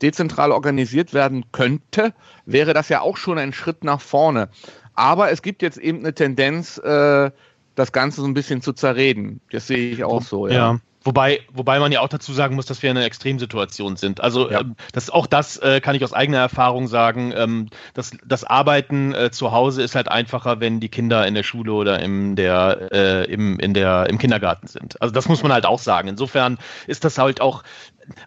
dezentral 0.00 0.52
organisiert 0.52 1.12
werden 1.14 1.44
könnte, 1.52 2.14
wäre 2.46 2.72
das 2.72 2.88
ja 2.88 3.00
auch 3.00 3.16
schon 3.16 3.38
ein 3.38 3.52
Schritt 3.52 3.84
nach 3.84 4.00
vorne. 4.00 4.48
Aber 4.94 5.30
es 5.30 5.42
gibt 5.42 5.62
jetzt 5.62 5.78
eben 5.78 5.98
eine 5.98 6.14
Tendenz, 6.14 6.78
äh, 6.78 7.30
das 7.74 7.92
Ganze 7.92 8.20
so 8.20 8.26
ein 8.26 8.34
bisschen 8.34 8.60
zu 8.60 8.72
zerreden. 8.72 9.40
Das 9.50 9.66
sehe 9.66 9.90
ich 9.90 10.04
auch 10.04 10.22
so, 10.22 10.46
ja. 10.46 10.54
ja. 10.54 10.80
Wobei, 11.04 11.40
wobei 11.52 11.78
man 11.80 11.90
ja 11.90 12.00
auch 12.00 12.08
dazu 12.08 12.32
sagen 12.32 12.54
muss, 12.54 12.66
dass 12.66 12.82
wir 12.82 12.90
in 12.90 12.96
einer 12.96 13.06
Extremsituation 13.06 13.96
sind. 13.96 14.20
Also 14.20 14.50
ja. 14.50 14.60
ähm, 14.60 14.76
das, 14.92 15.10
auch 15.10 15.26
das 15.26 15.56
äh, 15.56 15.80
kann 15.80 15.96
ich 15.96 16.04
aus 16.04 16.12
eigener 16.12 16.38
Erfahrung 16.38 16.86
sagen. 16.86 17.32
Ähm, 17.36 17.68
das, 17.94 18.12
das 18.24 18.44
Arbeiten 18.44 19.12
äh, 19.14 19.30
zu 19.30 19.52
Hause 19.52 19.82
ist 19.82 19.94
halt 19.94 20.08
einfacher, 20.08 20.60
wenn 20.60 20.80
die 20.80 20.88
Kinder 20.88 21.26
in 21.26 21.34
der 21.34 21.42
Schule 21.42 21.72
oder 21.72 22.00
im, 22.00 22.36
der, 22.36 22.88
äh, 22.92 23.24
im, 23.32 23.58
in 23.58 23.74
der, 23.74 24.08
im 24.08 24.18
Kindergarten 24.18 24.68
sind. 24.68 25.00
Also 25.02 25.12
das 25.12 25.28
muss 25.28 25.42
man 25.42 25.52
halt 25.52 25.66
auch 25.66 25.80
sagen. 25.80 26.08
Insofern 26.08 26.58
ist 26.86 27.04
das 27.04 27.18
halt 27.18 27.40
auch 27.40 27.64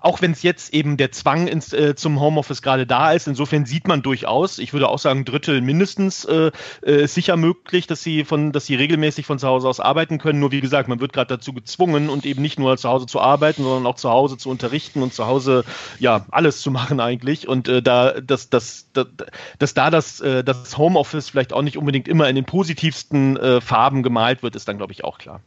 auch 0.01 0.21
wenn 0.21 0.31
es 0.31 0.43
jetzt 0.43 0.73
eben 0.73 0.97
der 0.97 1.11
Zwang 1.11 1.47
ins, 1.47 1.73
äh, 1.73 1.95
zum 1.95 2.19
Homeoffice 2.19 2.61
gerade 2.61 2.85
da 2.85 3.11
ist, 3.11 3.27
insofern 3.27 3.65
sieht 3.65 3.87
man 3.87 4.01
durchaus, 4.01 4.59
ich 4.59 4.73
würde 4.73 4.89
auch 4.89 4.99
sagen, 4.99 5.25
Drittel 5.25 5.61
mindestens 5.61 6.25
äh, 6.25 6.51
äh, 6.81 7.07
sicher 7.07 7.37
möglich, 7.37 7.87
dass 7.87 8.03
sie 8.03 8.25
von, 8.25 8.51
dass 8.51 8.65
sie 8.65 8.75
regelmäßig 8.75 9.25
von 9.25 9.39
zu 9.39 9.47
Hause 9.47 9.67
aus 9.67 9.79
arbeiten 9.79 10.17
können. 10.17 10.39
Nur 10.39 10.51
wie 10.51 10.61
gesagt, 10.61 10.87
man 10.87 10.99
wird 10.99 11.13
gerade 11.13 11.35
dazu 11.35 11.53
gezwungen 11.53 12.09
und 12.09 12.25
eben 12.25 12.41
nicht 12.41 12.59
nur 12.59 12.77
zu 12.77 12.89
Hause 12.89 13.05
zu 13.05 13.19
arbeiten, 13.19 13.63
sondern 13.63 13.85
auch 13.85 13.95
zu 13.95 14.09
Hause 14.09 14.37
zu 14.37 14.49
unterrichten 14.49 15.01
und 15.01 15.13
zu 15.13 15.25
Hause 15.25 15.63
ja 15.99 16.25
alles 16.31 16.61
zu 16.61 16.71
machen 16.71 16.99
eigentlich. 16.99 17.47
Und 17.47 17.67
äh, 17.67 17.81
da, 17.81 18.19
dass, 18.21 18.49
dass, 18.49 18.91
dass, 18.93 19.07
dass 19.59 19.73
da 19.73 19.89
das, 19.89 20.19
äh, 20.21 20.43
das 20.43 20.77
Homeoffice 20.77 21.29
vielleicht 21.29 21.53
auch 21.53 21.61
nicht 21.61 21.77
unbedingt 21.77 22.07
immer 22.07 22.29
in 22.29 22.35
den 22.35 22.45
positivsten 22.45 23.37
äh, 23.37 23.61
Farben 23.61 24.03
gemalt 24.03 24.43
wird, 24.43 24.55
ist 24.55 24.67
dann, 24.67 24.77
glaube 24.77 24.93
ich, 24.93 25.03
auch 25.03 25.17
klar. 25.17 25.41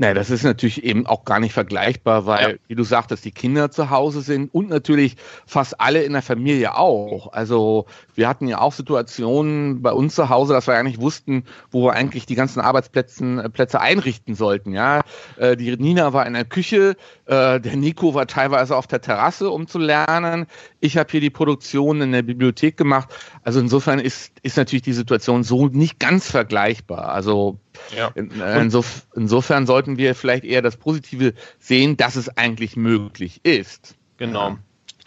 Naja, 0.00 0.14
das 0.14 0.30
ist 0.30 0.44
natürlich 0.44 0.84
eben 0.84 1.06
auch 1.06 1.24
gar 1.24 1.40
nicht 1.40 1.52
vergleichbar, 1.52 2.24
weil, 2.24 2.52
ja. 2.52 2.56
wie 2.68 2.76
du 2.76 2.84
sagtest, 2.84 3.24
die 3.24 3.32
Kinder 3.32 3.72
zu 3.72 3.90
Hause 3.90 4.20
sind 4.20 4.54
und 4.54 4.68
natürlich 4.70 5.16
fast 5.44 5.80
alle 5.80 6.04
in 6.04 6.12
der 6.12 6.22
Familie 6.22 6.76
auch. 6.76 7.32
Also 7.32 7.86
wir 8.14 8.28
hatten 8.28 8.46
ja 8.46 8.60
auch 8.60 8.72
Situationen 8.72 9.82
bei 9.82 9.90
uns 9.90 10.14
zu 10.14 10.28
Hause, 10.28 10.52
dass 10.52 10.68
wir 10.68 10.74
eigentlich 10.74 11.00
wussten, 11.00 11.42
wo 11.72 11.86
wir 11.86 11.94
eigentlich 11.94 12.26
die 12.26 12.36
ganzen 12.36 12.60
Arbeitsplätze 12.60 13.42
äh, 13.42 13.48
Plätze 13.48 13.80
einrichten 13.80 14.36
sollten. 14.36 14.72
Ja, 14.72 15.00
äh, 15.36 15.56
die 15.56 15.76
Nina 15.76 16.12
war 16.12 16.26
in 16.26 16.34
der 16.34 16.44
Küche, 16.44 16.94
äh, 17.26 17.58
der 17.58 17.76
Nico 17.76 18.14
war 18.14 18.28
teilweise 18.28 18.76
auf 18.76 18.86
der 18.86 19.00
Terrasse, 19.00 19.50
um 19.50 19.66
zu 19.66 19.80
lernen. 19.80 20.46
Ich 20.80 20.96
habe 20.96 21.10
hier 21.10 21.20
die 21.20 21.30
Produktion 21.30 22.00
in 22.00 22.12
der 22.12 22.22
Bibliothek 22.22 22.76
gemacht. 22.76 23.08
Also 23.42 23.60
insofern 23.60 23.98
ist, 23.98 24.32
ist 24.42 24.56
natürlich 24.56 24.82
die 24.82 24.92
Situation 24.92 25.42
so 25.42 25.66
nicht 25.66 25.98
ganz 25.98 26.30
vergleichbar. 26.30 27.08
Also 27.08 27.58
ja. 27.96 28.12
Äh, 28.14 28.60
insof 28.60 29.06
insofern 29.14 29.66
sollten 29.66 29.98
wir 29.98 30.14
vielleicht 30.14 30.44
eher 30.44 30.62
das 30.62 30.76
Positive 30.76 31.34
sehen, 31.58 31.96
dass 31.96 32.16
es 32.16 32.36
eigentlich 32.36 32.76
möglich 32.76 33.40
ist. 33.44 33.96
Genau. 34.18 34.50
Ja. 34.50 34.58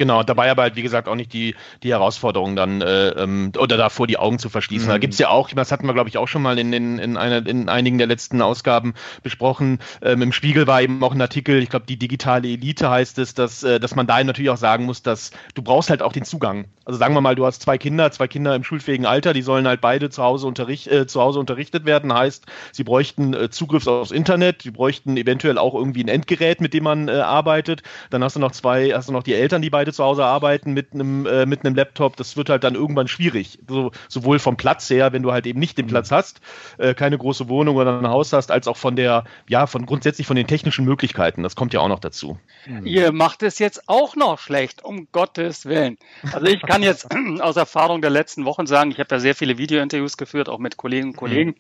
Genau, 0.02 0.24
dabei 0.24 0.50
aber 0.50 0.64
halt, 0.64 0.76
wie 0.76 0.82
gesagt, 0.82 1.08
auch 1.08 1.14
nicht 1.14 1.32
die, 1.32 1.54
die 1.84 1.92
Herausforderung 1.92 2.56
dann 2.56 2.82
äh, 2.82 3.10
ähm, 3.10 3.52
oder 3.56 3.78
davor 3.78 4.08
die 4.08 4.18
Augen 4.18 4.40
zu 4.40 4.50
verschließen. 4.50 4.88
Mhm. 4.88 4.92
Da 4.92 4.98
gibt's 4.98 5.20
ja 5.20 5.30
auch, 5.30 5.52
das 5.52 5.72
hatten 5.72 5.86
wir, 5.86 5.94
glaube 5.94 6.10
ich, 6.10 6.18
auch 6.18 6.28
schon 6.28 6.42
mal 6.42 6.58
in, 6.58 6.74
in, 6.74 6.98
in, 6.98 7.18
einer, 7.18 7.46
in 7.46 7.70
einigen 7.70 8.00
der 8.00 8.08
letzten 8.08 8.42
Ausgaben 8.42 8.96
besprochen. 9.22 9.78
Ähm, 10.02 10.24
Im 10.24 10.32
Spiegel 10.32 10.66
war 10.66 10.82
eben 10.82 11.04
auch 11.04 11.14
ein 11.14 11.22
Artikel, 11.22 11.62
ich 11.62 11.70
glaube, 11.70 11.86
die 11.86 11.98
digitale 11.98 12.48
Elite 12.48 12.90
heißt 12.90 13.20
es, 13.20 13.36
dass, 13.36 13.62
äh, 13.62 13.80
dass 13.80 13.94
man 13.94 14.08
da 14.08 14.24
natürlich 14.24 14.50
auch 14.50 14.58
sagen 14.58 14.86
muss, 14.86 15.04
dass 15.04 15.30
du 15.54 15.62
brauchst 15.62 15.92
halt 15.92 16.02
auch 16.02 16.14
den 16.14 16.26
Zugang. 16.26 16.66
Also 16.84 16.98
sagen 16.98 17.14
wir 17.14 17.22
mal, 17.22 17.36
du 17.36 17.46
hast 17.46 17.62
zwei 17.62 17.78
Kinder, 17.78 18.12
zwei 18.12 18.28
Kinder 18.28 18.56
im 18.56 18.64
schulfähigen 18.64 19.06
Alter, 19.06 19.34
die 19.34 19.44
sollen 19.44 19.68
halt 19.68 19.82
beide 19.82 20.10
zu 20.10 20.24
Hause, 20.24 20.48
unterricht, 20.48 20.88
äh, 20.88 21.06
zu 21.06 21.22
Hause 21.22 21.40
unterrichtet 21.40 21.86
werden. 21.86 22.12
Heißt, 22.12 22.48
sie 22.72 22.84
bräuchten 22.84 23.36
äh, 23.36 23.52
Zugriff 23.52 23.86
aufs 23.86 24.10
Internet, 24.10 24.64
sie 24.64 24.72
bräuchten 24.72 25.16
eventuell 25.16 25.60
auch 25.60 25.76
irgendwie 25.76 26.04
ein 26.04 26.08
Endgerät, 26.08 26.60
mit 26.60 26.74
dem 26.74 26.86
man 26.86 27.08
äh, 27.08 27.12
arbeitet. 27.12 27.84
Dann 28.10 28.24
hast 28.24 28.36
du 28.36 28.40
noch 28.40 28.52
zwei, 28.52 28.90
hast 28.90 29.10
du 29.10 29.14
noch 29.14 29.22
die 29.22 29.36
Eltern, 29.36 29.62
die 29.62 29.70
beide 29.70 29.91
beide 29.92 29.94
zu 29.94 30.04
Hause 30.04 30.26
arbeiten 30.26 30.74
mit 30.74 30.94
einem 30.94 31.26
äh, 31.26 31.46
mit 31.46 31.66
einem 31.66 31.76
Laptop, 31.76 32.16
das 32.16 32.38
wird 32.38 32.50
halt 32.50 32.64
dann 32.64 32.76
irgendwann 32.76 33.08
schwierig. 33.08 33.60
So, 33.68 33.92
sowohl 34.08 34.40
vom 34.40 34.58
Platz 34.58 34.90
her, 34.90 35.14
wenn 35.14 35.24
du 35.24 35.32
halt 35.32 35.46
eben 35.46 35.60
nicht 35.60 35.78
den 35.78 35.88
Platz 35.88 36.12
hast, 36.12 36.42
äh, 36.78 36.94
keine 36.94 37.18
große 37.18 37.50
Wohnung 37.50 37.76
oder 37.76 38.00
ein 38.00 38.08
Haus 38.08 38.34
hast, 38.34 38.52
als 38.52 38.68
auch 38.68 38.78
von 38.78 38.96
der, 38.96 39.26
ja, 39.48 39.68
von 39.68 39.86
grundsätzlich 39.86 40.28
von 40.28 40.36
den 40.36 40.48
technischen 40.48 40.86
Möglichkeiten. 40.86 41.44
Das 41.44 41.56
kommt 41.56 41.74
ja 41.74 41.82
auch 41.82 41.88
noch 41.88 42.00
dazu. 42.00 42.38
Mhm. 42.66 42.86
Ihr 42.86 43.12
macht 43.12 43.44
es 43.44 43.60
jetzt 43.60 43.88
auch 43.88 44.16
noch 44.16 44.40
schlecht, 44.40 44.84
um 44.84 45.08
Gottes 45.12 45.66
Willen. 45.66 45.98
Also 46.32 46.48
ich 46.48 46.62
kann 46.62 46.84
jetzt 46.84 47.08
aus 47.42 47.56
Erfahrung 47.56 48.02
der 48.02 48.12
letzten 48.12 48.46
Wochen 48.46 48.68
sagen, 48.68 48.92
ich 48.92 49.00
habe 49.00 49.14
ja 49.14 49.20
sehr 49.20 49.36
viele 49.36 49.58
Videointerviews 49.58 50.18
geführt, 50.18 50.50
auch 50.50 50.60
mit 50.60 50.78
Kolleginnen 50.78 51.12
und 51.12 51.18
Kollegen 51.18 51.52
mhm. 51.52 51.56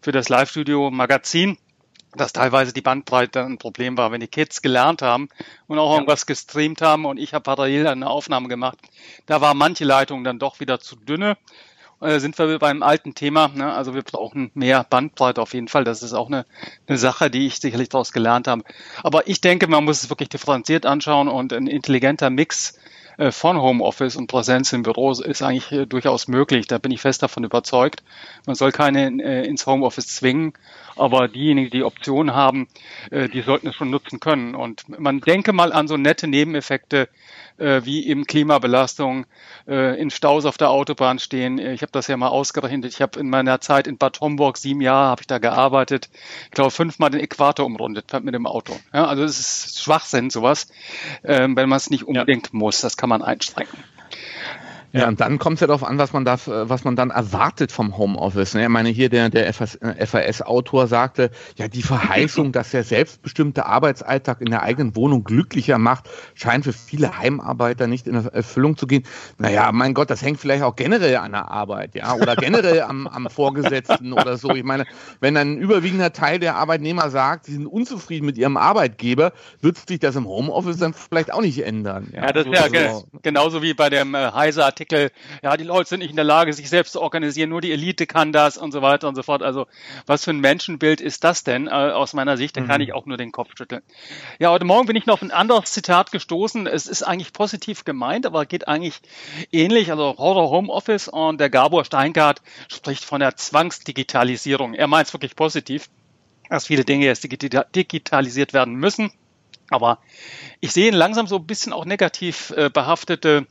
für 0.00 0.12
das 0.12 0.28
Live-Studio-Magazin 0.28 1.58
dass 2.14 2.32
teilweise 2.32 2.72
die 2.72 2.80
Bandbreite 2.80 3.44
ein 3.44 3.58
Problem 3.58 3.96
war, 3.96 4.12
wenn 4.12 4.20
die 4.20 4.28
Kids 4.28 4.62
gelernt 4.62 5.02
haben 5.02 5.28
und 5.66 5.78
auch 5.78 5.94
irgendwas 5.94 6.26
gestreamt 6.26 6.80
haben 6.82 7.04
und 7.04 7.18
ich 7.18 7.34
habe 7.34 7.42
parallel 7.42 7.86
eine 7.86 8.08
Aufnahme 8.08 8.48
gemacht. 8.48 8.78
Da 9.26 9.40
war 9.40 9.54
manche 9.54 9.84
Leitung 9.84 10.24
dann 10.24 10.38
doch 10.38 10.60
wieder 10.60 10.80
zu 10.80 10.96
dünne. 10.96 11.36
Äh, 12.00 12.20
sind 12.20 12.38
wir 12.38 12.58
beim 12.58 12.82
alten 12.82 13.14
Thema. 13.14 13.48
Ne? 13.48 13.72
Also 13.72 13.94
wir 13.94 14.02
brauchen 14.02 14.50
mehr 14.54 14.84
Bandbreite 14.88 15.42
auf 15.42 15.52
jeden 15.52 15.68
Fall. 15.68 15.84
Das 15.84 16.02
ist 16.02 16.12
auch 16.12 16.28
eine, 16.28 16.46
eine 16.86 16.96
Sache, 16.96 17.30
die 17.30 17.46
ich 17.46 17.58
sicherlich 17.58 17.88
daraus 17.88 18.12
gelernt 18.12 18.46
habe. 18.46 18.62
Aber 19.02 19.26
ich 19.26 19.40
denke, 19.40 19.66
man 19.66 19.84
muss 19.84 20.02
es 20.02 20.10
wirklich 20.10 20.28
differenziert 20.28 20.86
anschauen 20.86 21.28
und 21.28 21.52
ein 21.52 21.66
intelligenter 21.66 22.30
Mix 22.30 22.78
von 23.30 23.60
Homeoffice 23.60 24.16
und 24.16 24.28
Präsenz 24.28 24.72
im 24.72 24.82
Büro 24.82 25.10
ist 25.10 25.42
eigentlich 25.42 25.72
äh, 25.72 25.86
durchaus 25.86 26.28
möglich. 26.28 26.66
Da 26.66 26.78
bin 26.78 26.92
ich 26.92 27.00
fest 27.00 27.22
davon 27.22 27.44
überzeugt. 27.44 28.02
Man 28.46 28.54
soll 28.54 28.72
keine 28.72 29.22
äh, 29.22 29.46
ins 29.46 29.66
Homeoffice 29.66 30.08
zwingen, 30.08 30.52
aber 30.96 31.28
diejenigen, 31.28 31.70
die 31.70 31.84
Optionen 31.84 32.34
haben, 32.34 32.66
die 33.12 33.42
sollten 33.42 33.68
es 33.68 33.76
schon 33.76 33.88
nutzen 33.88 34.18
können. 34.18 34.56
Und 34.56 34.88
man 34.88 35.20
denke 35.20 35.52
mal 35.52 35.72
an 35.72 35.86
so 35.86 35.96
nette 35.96 36.26
Nebeneffekte 36.26 37.08
äh, 37.58 37.84
wie 37.84 38.06
eben 38.06 38.24
Klimabelastung, 38.24 39.26
äh, 39.66 40.00
in 40.00 40.10
Staus 40.10 40.44
auf 40.44 40.58
der 40.58 40.70
Autobahn 40.70 41.18
stehen. 41.18 41.58
Ich 41.58 41.82
habe 41.82 41.92
das 41.92 42.06
ja 42.06 42.16
mal 42.16 42.28
ausgerechnet. 42.28 42.84
Ich 42.86 43.02
habe 43.02 43.18
in 43.20 43.28
meiner 43.28 43.60
Zeit 43.60 43.86
in 43.86 43.98
Bad 43.98 44.20
Homburg, 44.20 44.56
sieben 44.56 44.80
Jahre 44.80 45.10
habe 45.10 45.22
ich 45.22 45.26
da 45.26 45.38
gearbeitet. 45.38 46.08
Ich 46.46 46.52
glaube, 46.52 46.70
fünfmal 46.70 47.10
den 47.10 47.20
Äquator 47.20 47.66
umrundet 47.66 48.12
mit 48.22 48.34
dem 48.34 48.46
Auto. 48.46 48.74
Ja, 48.92 49.06
also 49.06 49.24
es 49.24 49.38
ist 49.38 49.82
Schwachsinn, 49.82 50.30
sowas, 50.30 50.68
äh, 51.22 51.40
wenn 51.40 51.68
man 51.68 51.76
es 51.76 51.90
nicht 51.90 52.04
unbedingt 52.04 52.46
ja. 52.46 52.50
muss. 52.52 52.80
Das 52.80 52.96
kann 52.96 53.07
man 53.08 53.22
einschränken. 53.22 53.84
Ja, 54.92 55.06
und 55.06 55.20
dann 55.20 55.38
kommt 55.38 55.54
es 55.54 55.60
ja 55.60 55.66
darauf 55.66 55.84
an, 55.84 55.98
was 55.98 56.12
man 56.12 56.24
da, 56.24 56.38
was 56.46 56.84
man 56.84 56.96
dann 56.96 57.10
erwartet 57.10 57.72
vom 57.72 57.98
Homeoffice. 57.98 58.54
Ne? 58.54 58.62
Ich 58.62 58.68
meine, 58.68 58.88
hier 58.88 59.10
der, 59.10 59.28
der 59.28 59.52
FAS-Autor 59.52 60.86
sagte, 60.86 61.30
ja, 61.56 61.68
die 61.68 61.82
Verheißung, 61.82 62.52
dass 62.52 62.70
der 62.70 62.84
selbstbestimmte 62.84 63.66
Arbeitsalltag 63.66 64.40
in 64.40 64.50
der 64.50 64.62
eigenen 64.62 64.96
Wohnung 64.96 65.24
glücklicher 65.24 65.76
macht, 65.76 66.08
scheint 66.34 66.64
für 66.64 66.72
viele 66.72 67.18
Heimarbeiter 67.18 67.86
nicht 67.86 68.06
in 68.06 68.14
Erfüllung 68.14 68.78
zu 68.78 68.86
gehen. 68.86 69.04
Naja, 69.36 69.70
mein 69.72 69.92
Gott, 69.92 70.08
das 70.08 70.22
hängt 70.22 70.40
vielleicht 70.40 70.62
auch 70.62 70.74
generell 70.74 71.16
an 71.16 71.32
der 71.32 71.50
Arbeit, 71.50 71.94
ja, 71.94 72.14
oder 72.14 72.34
generell 72.36 72.80
am, 72.82 73.06
am 73.06 73.28
Vorgesetzten 73.28 74.14
oder 74.14 74.38
so. 74.38 74.50
Ich 74.50 74.64
meine, 74.64 74.86
wenn 75.20 75.36
ein 75.36 75.58
überwiegender 75.58 76.12
Teil 76.14 76.38
der 76.38 76.56
Arbeitnehmer 76.56 77.10
sagt, 77.10 77.44
sie 77.44 77.52
sind 77.52 77.66
unzufrieden 77.66 78.24
mit 78.24 78.38
ihrem 78.38 78.56
Arbeitgeber, 78.56 79.32
wird 79.60 79.76
sich 79.86 79.98
das 79.98 80.16
im 80.16 80.26
Homeoffice 80.26 80.78
dann 80.78 80.94
vielleicht 80.94 81.32
auch 81.32 81.42
nicht 81.42 81.62
ändern. 81.64 82.08
Ja, 82.14 82.22
ja 82.22 82.32
das 82.32 82.46
ist 82.46 82.54
ja 82.54 82.90
so. 82.90 83.04
genauso 83.22 83.62
wie 83.62 83.74
bei 83.74 83.90
dem 83.90 84.14
äh, 84.14 84.32
Heiser 84.32 84.77
Artikel, 84.78 85.10
ja, 85.42 85.56
die 85.56 85.64
Leute 85.64 85.88
sind 85.88 86.00
nicht 86.00 86.10
in 86.10 86.16
der 86.16 86.24
Lage, 86.24 86.52
sich 86.52 86.68
selbst 86.68 86.92
zu 86.92 87.02
organisieren, 87.02 87.50
nur 87.50 87.60
die 87.60 87.72
Elite 87.72 88.06
kann 88.06 88.32
das 88.32 88.56
und 88.56 88.70
so 88.70 88.80
weiter 88.80 89.08
und 89.08 89.16
so 89.16 89.24
fort. 89.24 89.42
Also 89.42 89.66
was 90.06 90.24
für 90.24 90.30
ein 90.30 90.38
Menschenbild 90.38 91.00
ist 91.00 91.24
das 91.24 91.42
denn 91.42 91.66
äh, 91.66 91.70
aus 91.70 92.14
meiner 92.14 92.36
Sicht? 92.36 92.56
Da 92.56 92.60
mhm. 92.60 92.68
kann 92.68 92.80
ich 92.80 92.92
auch 92.92 93.04
nur 93.04 93.16
den 93.16 93.32
Kopf 93.32 93.50
schütteln. 93.58 93.82
Ja, 94.38 94.50
heute 94.50 94.64
Morgen 94.64 94.86
bin 94.86 94.94
ich 94.94 95.06
noch 95.06 95.14
auf 95.14 95.22
ein 95.22 95.32
anderes 95.32 95.72
Zitat 95.72 96.12
gestoßen. 96.12 96.68
Es 96.68 96.86
ist 96.86 97.02
eigentlich 97.02 97.32
positiv 97.32 97.84
gemeint, 97.84 98.24
aber 98.24 98.46
geht 98.46 98.68
eigentlich 98.68 99.00
ähnlich. 99.50 99.90
Also 99.90 100.14
Horror 100.16 100.50
Homeoffice 100.50 101.08
und 101.08 101.40
der 101.40 101.50
Gabor 101.50 101.84
Steingart 101.84 102.40
spricht 102.68 103.04
von 103.04 103.18
der 103.18 103.34
Zwangsdigitalisierung. 103.34 104.74
Er 104.74 104.86
meint 104.86 105.08
es 105.08 105.12
wirklich 105.12 105.34
positiv 105.34 105.88
dass 106.48 106.66
viele 106.66 106.86
Dinge 106.86 107.04
jetzt 107.04 107.24
digitalisiert 107.24 108.54
werden 108.54 108.74
müssen. 108.76 109.12
Aber 109.68 109.98
ich 110.60 110.72
sehe 110.72 110.92
langsam 110.92 111.26
so 111.26 111.36
ein 111.36 111.46
bisschen 111.46 111.74
auch 111.74 111.84
negativ 111.84 112.54
äh, 112.56 112.70
behaftete 112.70 113.46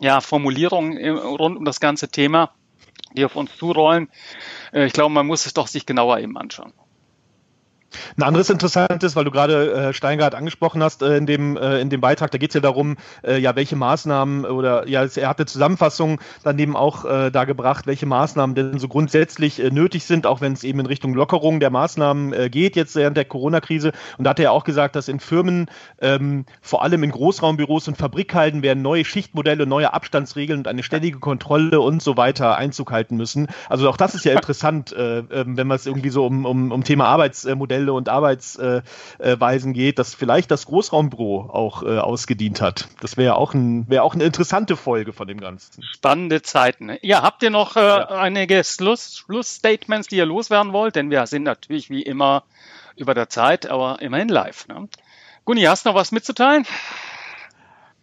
ja, 0.00 0.20
Formulierungen 0.20 0.98
rund 1.16 1.58
um 1.58 1.64
das 1.64 1.78
ganze 1.78 2.08
Thema, 2.08 2.52
die 3.16 3.24
auf 3.24 3.36
uns 3.36 3.56
zurollen. 3.56 4.08
Äh, 4.72 4.86
ich 4.86 4.92
glaube, 4.92 5.12
man 5.12 5.26
muss 5.26 5.46
es 5.46 5.54
doch 5.54 5.66
sich 5.66 5.86
genauer 5.86 6.18
eben 6.18 6.36
anschauen. 6.36 6.72
Ein 8.16 8.22
anderes 8.22 8.50
interessantes, 8.50 9.16
weil 9.16 9.24
du 9.24 9.30
gerade 9.30 9.72
äh, 9.72 9.92
Steingart 9.92 10.34
angesprochen 10.34 10.82
hast 10.82 11.02
äh, 11.02 11.16
in, 11.16 11.26
dem, 11.26 11.56
äh, 11.56 11.80
in 11.80 11.90
dem 11.90 12.00
Beitrag, 12.00 12.30
da 12.30 12.38
geht 12.38 12.50
es 12.50 12.54
ja 12.54 12.60
darum, 12.60 12.96
äh, 13.22 13.38
ja, 13.38 13.56
welche 13.56 13.76
Maßnahmen 13.76 14.44
oder 14.44 14.88
ja, 14.88 15.04
er 15.04 15.28
hat 15.28 15.38
eine 15.38 15.46
Zusammenfassung 15.46 16.20
daneben 16.42 16.76
auch 16.76 17.04
äh, 17.04 17.30
da 17.30 17.44
gebracht, 17.44 17.86
welche 17.86 18.06
Maßnahmen 18.06 18.54
denn 18.54 18.78
so 18.78 18.88
grundsätzlich 18.88 19.62
äh, 19.62 19.70
nötig 19.70 20.04
sind, 20.04 20.26
auch 20.26 20.40
wenn 20.40 20.52
es 20.52 20.64
eben 20.64 20.80
in 20.80 20.86
Richtung 20.86 21.14
Lockerung 21.14 21.60
der 21.60 21.70
Maßnahmen 21.70 22.32
äh, 22.32 22.50
geht, 22.50 22.76
jetzt 22.76 22.94
während 22.94 23.16
der 23.16 23.24
Corona-Krise. 23.24 23.92
Und 24.18 24.24
da 24.24 24.30
hat 24.30 24.38
er 24.38 24.44
ja 24.44 24.50
auch 24.50 24.64
gesagt, 24.64 24.96
dass 24.96 25.08
in 25.08 25.20
Firmen, 25.20 25.66
ähm, 26.00 26.44
vor 26.62 26.82
allem 26.82 27.02
in 27.02 27.10
Großraumbüros 27.10 27.88
und 27.88 27.96
Fabrikhallen, 27.96 28.62
werden 28.62 28.82
neue 28.82 29.04
Schichtmodelle, 29.04 29.66
neue 29.66 29.92
Abstandsregeln 29.92 30.60
und 30.60 30.68
eine 30.68 30.82
ständige 30.82 31.18
Kontrolle 31.18 31.80
und 31.80 32.02
so 32.02 32.16
weiter 32.16 32.56
Einzug 32.56 32.92
halten 32.92 33.16
müssen. 33.16 33.48
Also 33.68 33.88
auch 33.88 33.96
das 33.96 34.14
ist 34.14 34.24
ja 34.24 34.32
interessant, 34.32 34.92
äh, 34.92 35.18
äh, 35.18 35.44
wenn 35.46 35.66
man 35.66 35.76
es 35.76 35.86
irgendwie 35.86 36.10
so 36.10 36.26
um, 36.26 36.44
um, 36.44 36.72
um 36.72 36.84
Thema 36.84 37.06
Arbeitsmodell 37.06 37.79
Modelle 37.80 37.92
und 37.92 38.08
Arbeitsweisen 38.08 39.72
geht, 39.72 39.98
dass 39.98 40.14
vielleicht 40.14 40.50
das 40.50 40.66
Großraumbüro 40.66 41.50
auch 41.52 41.82
äh, 41.82 41.98
ausgedient 41.98 42.60
hat. 42.60 42.88
Das 43.00 43.16
wäre 43.16 43.36
auch, 43.36 43.54
ein, 43.54 43.88
wär 43.88 44.04
auch 44.04 44.14
eine 44.14 44.24
interessante 44.24 44.76
Folge 44.76 45.12
von 45.12 45.26
dem 45.26 45.40
Ganzen. 45.40 45.82
Spannende 45.82 46.42
Zeiten. 46.42 46.96
Ja, 47.02 47.22
habt 47.22 47.42
ihr 47.42 47.50
noch 47.50 47.76
äh, 47.76 47.80
ja. 47.80 48.06
einige 48.08 48.62
Schluss, 48.64 49.16
Schlussstatements, 49.16 50.08
die 50.08 50.16
ihr 50.16 50.26
loswerden 50.26 50.72
wollt? 50.72 50.96
Denn 50.96 51.10
wir 51.10 51.26
sind 51.26 51.44
natürlich 51.44 51.90
wie 51.90 52.02
immer 52.02 52.44
über 52.96 53.14
der 53.14 53.28
Zeit, 53.28 53.68
aber 53.68 54.00
immerhin 54.02 54.28
live. 54.28 54.68
Ne? 54.68 54.88
Guni, 55.44 55.62
hast 55.62 55.84
du 55.84 55.90
noch 55.90 55.96
was 55.96 56.12
mitzuteilen? 56.12 56.66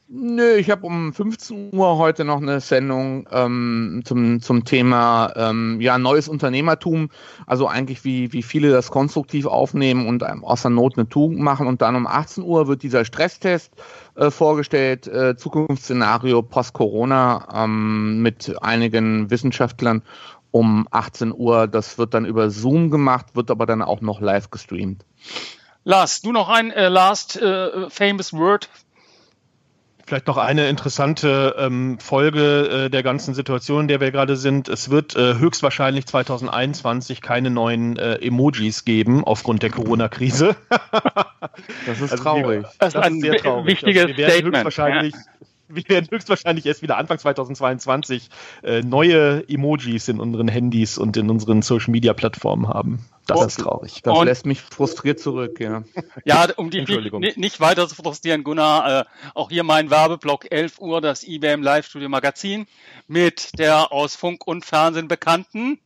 Nö, 0.10 0.56
ich 0.56 0.70
habe 0.70 0.88
um 0.88 1.14
15 1.14 1.74
Uhr 1.74 1.98
heute 1.98 2.24
noch 2.24 2.42
eine 2.42 2.62
Sendung 2.62 3.28
ähm, 3.30 4.04
zum, 4.06 4.42
zum 4.42 4.64
Thema 4.64 5.34
ähm, 5.36 5.82
ja, 5.82 5.98
neues 5.98 6.30
Unternehmertum. 6.30 7.10
Also 7.46 7.68
eigentlich 7.68 8.06
wie, 8.06 8.32
wie 8.32 8.42
viele 8.42 8.72
das 8.72 8.90
konstruktiv 8.90 9.46
aufnehmen 9.48 10.08
und 10.08 10.24
aus 10.24 10.62
der 10.62 10.72
Not 10.72 10.98
eine 10.98 11.10
Tugend 11.10 11.40
machen. 11.40 11.68
Und 11.68 11.82
dann 11.82 11.98
um 11.98 12.08
18 12.08 12.42
Uhr 12.42 12.70
wird 12.70 12.84
dieser 12.84 13.04
Stresstest 13.04 13.74
äh, 14.16 14.32
vorgestellt, 14.32 15.08
äh, 15.08 15.36
Zukunftsszenario 15.36 16.42
post-Corona 16.42 17.66
ähm, 17.66 18.22
mit 18.22 18.56
einigen 18.62 19.30
Wissenschaftlern 19.30 20.04
um 20.52 20.88
18 20.90 21.34
Uhr. 21.36 21.68
Das 21.68 21.98
wird 21.98 22.14
dann 22.14 22.24
über 22.24 22.50
Zoom 22.50 22.92
gemacht, 22.92 23.26
wird 23.34 23.52
aber 23.52 23.66
dann 23.66 23.82
auch 23.82 24.00
noch 24.00 24.22
live 24.22 24.52
gestreamt. 24.52 25.04
Lars, 25.84 26.22
du 26.22 26.32
noch 26.32 26.48
ein 26.48 26.72
äh, 26.72 26.88
last 26.88 27.42
äh, 27.42 27.90
famous 27.90 28.32
word 28.34 28.70
Vielleicht 30.08 30.28
noch 30.28 30.38
eine 30.38 30.70
interessante 30.70 31.54
ähm, 31.60 32.00
Folge 32.00 32.86
äh, 32.86 32.90
der 32.90 33.04
ganzen 33.04 33.34
Situation, 33.34 33.82
in 33.82 33.88
der 33.90 34.00
wir 34.00 34.12
gerade 34.12 34.38
sind. 34.38 34.70
Es 34.70 34.90
wird 34.90 35.18
äh, 35.18 35.36
höchstwahrscheinlich 35.38 36.06
2021 36.06 37.22
keine 37.22 37.50
neuen 37.50 37.98
äh, 37.98 38.16
Emojis 38.16 38.86
geben 38.86 39.26
aufgrund 39.26 39.64
der 39.64 39.70
Corona-Krise. 39.70 40.56
das 41.86 42.00
ist 42.00 42.12
also 42.14 42.24
traurig. 42.24 42.64
Wir, 42.64 42.70
das, 42.80 42.96
ist 42.96 43.02
ein 43.02 43.20
sehr 43.20 43.36
traurig. 43.36 43.68
wichtiges 43.68 44.06
also 44.06 44.14
Statement. 44.14 44.56
Höchstwahrscheinlich, 44.56 45.14
ja 45.14 45.20
wir 45.67 45.83
werden 45.88 46.07
höchstwahrscheinlich 46.09 46.65
erst 46.65 46.81
wieder 46.81 46.97
Anfang 46.97 47.19
2022 47.19 48.29
äh, 48.63 48.81
neue 48.81 49.47
Emojis 49.50 50.07
in 50.07 50.19
unseren 50.19 50.47
Handys 50.47 50.97
und 50.97 51.17
in 51.17 51.29
unseren 51.29 51.62
Social 51.62 51.91
Media 51.91 52.13
Plattformen 52.13 52.67
haben. 52.67 53.05
Das 53.25 53.39
oh, 53.39 53.43
ist 53.45 53.59
traurig. 53.59 54.01
Das 54.03 54.17
und, 54.17 54.25
lässt 54.25 54.45
mich 54.45 54.62
frustriert 54.62 55.19
zurück, 55.19 55.59
ja. 55.59 55.83
Ja, 56.24 56.47
um 56.55 56.69
die 56.69 56.81
nicht, 56.83 57.38
nicht 57.38 57.59
weiter 57.59 57.88
zu 57.88 57.95
frustrieren, 57.95 58.43
Gunnar, 58.43 59.01
äh, 59.01 59.05
auch 59.33 59.50
hier 59.50 59.63
mein 59.63 59.89
Werbeblock 59.89 60.50
11 60.50 60.79
Uhr, 60.79 61.01
das 61.01 61.24
IBM 61.24 61.62
Live 61.62 61.88
Studio 61.88 62.07
Magazin 62.07 62.67
mit 63.07 63.59
der 63.59 63.91
aus 63.91 64.15
Funk 64.15 64.47
und 64.47 64.65
Fernsehen 64.65 65.09
bekannten 65.09 65.79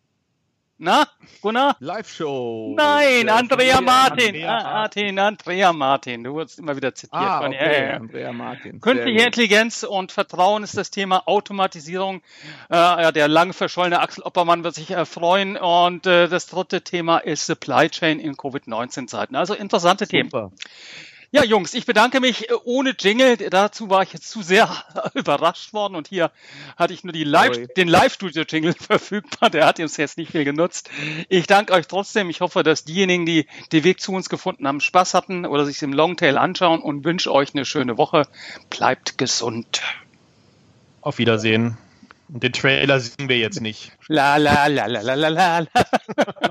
na, 0.81 1.07
Gunnar? 1.41 1.75
Live-Show. 1.79 2.73
Nein, 2.75 3.29
Andrea, 3.29 3.77
Andrea 3.77 3.81
Martin. 3.81 4.27
Andrea 4.27 4.57
ah, 4.57 4.63
Martin. 4.63 5.19
Andrea 5.19 5.73
Martin. 5.73 6.23
Du 6.23 6.33
wurdest 6.33 6.59
immer 6.59 6.75
wieder 6.75 6.95
zitiert. 6.95 7.21
Ah, 7.21 7.41
von 7.41 7.53
okay. 7.53 7.89
ja, 7.89 7.95
Andrea 7.97 8.33
Martin. 8.33 8.81
Künstliche 8.81 9.25
Intelligenz 9.25 9.83
und 9.83 10.11
Vertrauen 10.11 10.63
ist 10.63 10.75
das 10.75 10.89
Thema 10.89 11.27
Automatisierung. 11.27 12.21
Äh, 12.69 12.75
ja, 12.75 13.11
der 13.11 13.27
lang 13.27 13.53
verschollene 13.53 13.99
Axel 13.99 14.23
Oppermann 14.23 14.63
wird 14.63 14.73
sich 14.73 14.89
erfreuen. 14.89 15.55
Und 15.55 16.07
äh, 16.07 16.27
das 16.27 16.47
dritte 16.47 16.81
Thema 16.81 17.19
ist 17.19 17.45
Supply 17.45 17.89
Chain 17.89 18.19
in 18.19 18.35
Covid-19-Zeiten. 18.35 19.35
Also 19.35 19.53
interessante 19.53 20.05
Super. 20.05 20.17
Themen. 20.17 20.51
Ja, 21.33 21.45
Jungs, 21.45 21.73
ich 21.73 21.85
bedanke 21.85 22.19
mich 22.19 22.49
äh, 22.49 22.53
ohne 22.65 22.93
Jingle. 22.97 23.37
Dazu 23.37 23.89
war 23.89 24.03
ich 24.03 24.11
jetzt 24.11 24.29
zu 24.29 24.41
sehr 24.41 24.69
überrascht 25.13 25.71
worden 25.71 25.95
und 25.95 26.09
hier 26.09 26.29
hatte 26.75 26.93
ich 26.93 27.05
nur 27.05 27.13
die 27.13 27.23
Live, 27.23 27.73
den 27.77 27.87
Live-Studio-Jingle 27.87 28.73
verfügbar. 28.79 29.49
Der 29.49 29.65
hat 29.65 29.79
uns 29.79 29.95
jetzt 29.95 30.17
nicht 30.17 30.33
viel 30.33 30.43
genutzt. 30.43 30.89
Ich 31.29 31.47
danke 31.47 31.71
euch 31.71 31.87
trotzdem. 31.87 32.29
Ich 32.29 32.41
hoffe, 32.41 32.63
dass 32.63 32.83
diejenigen, 32.83 33.25
die 33.25 33.47
den 33.71 33.85
Weg 33.85 34.01
zu 34.01 34.11
uns 34.11 34.27
gefunden 34.27 34.67
haben, 34.67 34.81
Spaß 34.81 35.13
hatten 35.13 35.45
oder 35.45 35.65
sich 35.65 35.81
im 35.81 35.93
Longtail 35.93 36.37
anschauen 36.37 36.81
und 36.81 37.05
wünsche 37.05 37.31
euch 37.31 37.55
eine 37.55 37.63
schöne 37.63 37.97
Woche. 37.97 38.27
Bleibt 38.69 39.17
gesund. 39.17 39.81
Auf 40.99 41.17
Wiedersehen. 41.17 41.77
Den 42.27 42.51
Trailer 42.51 42.99
sehen 42.99 43.29
wir 43.29 43.37
jetzt 43.37 43.61
nicht. 43.61 43.93
La 44.07 44.35
la 44.35 44.67
la 44.67 44.85
la 44.85 45.01
la 45.01 45.15
la 45.15 45.59
la. 45.59 45.65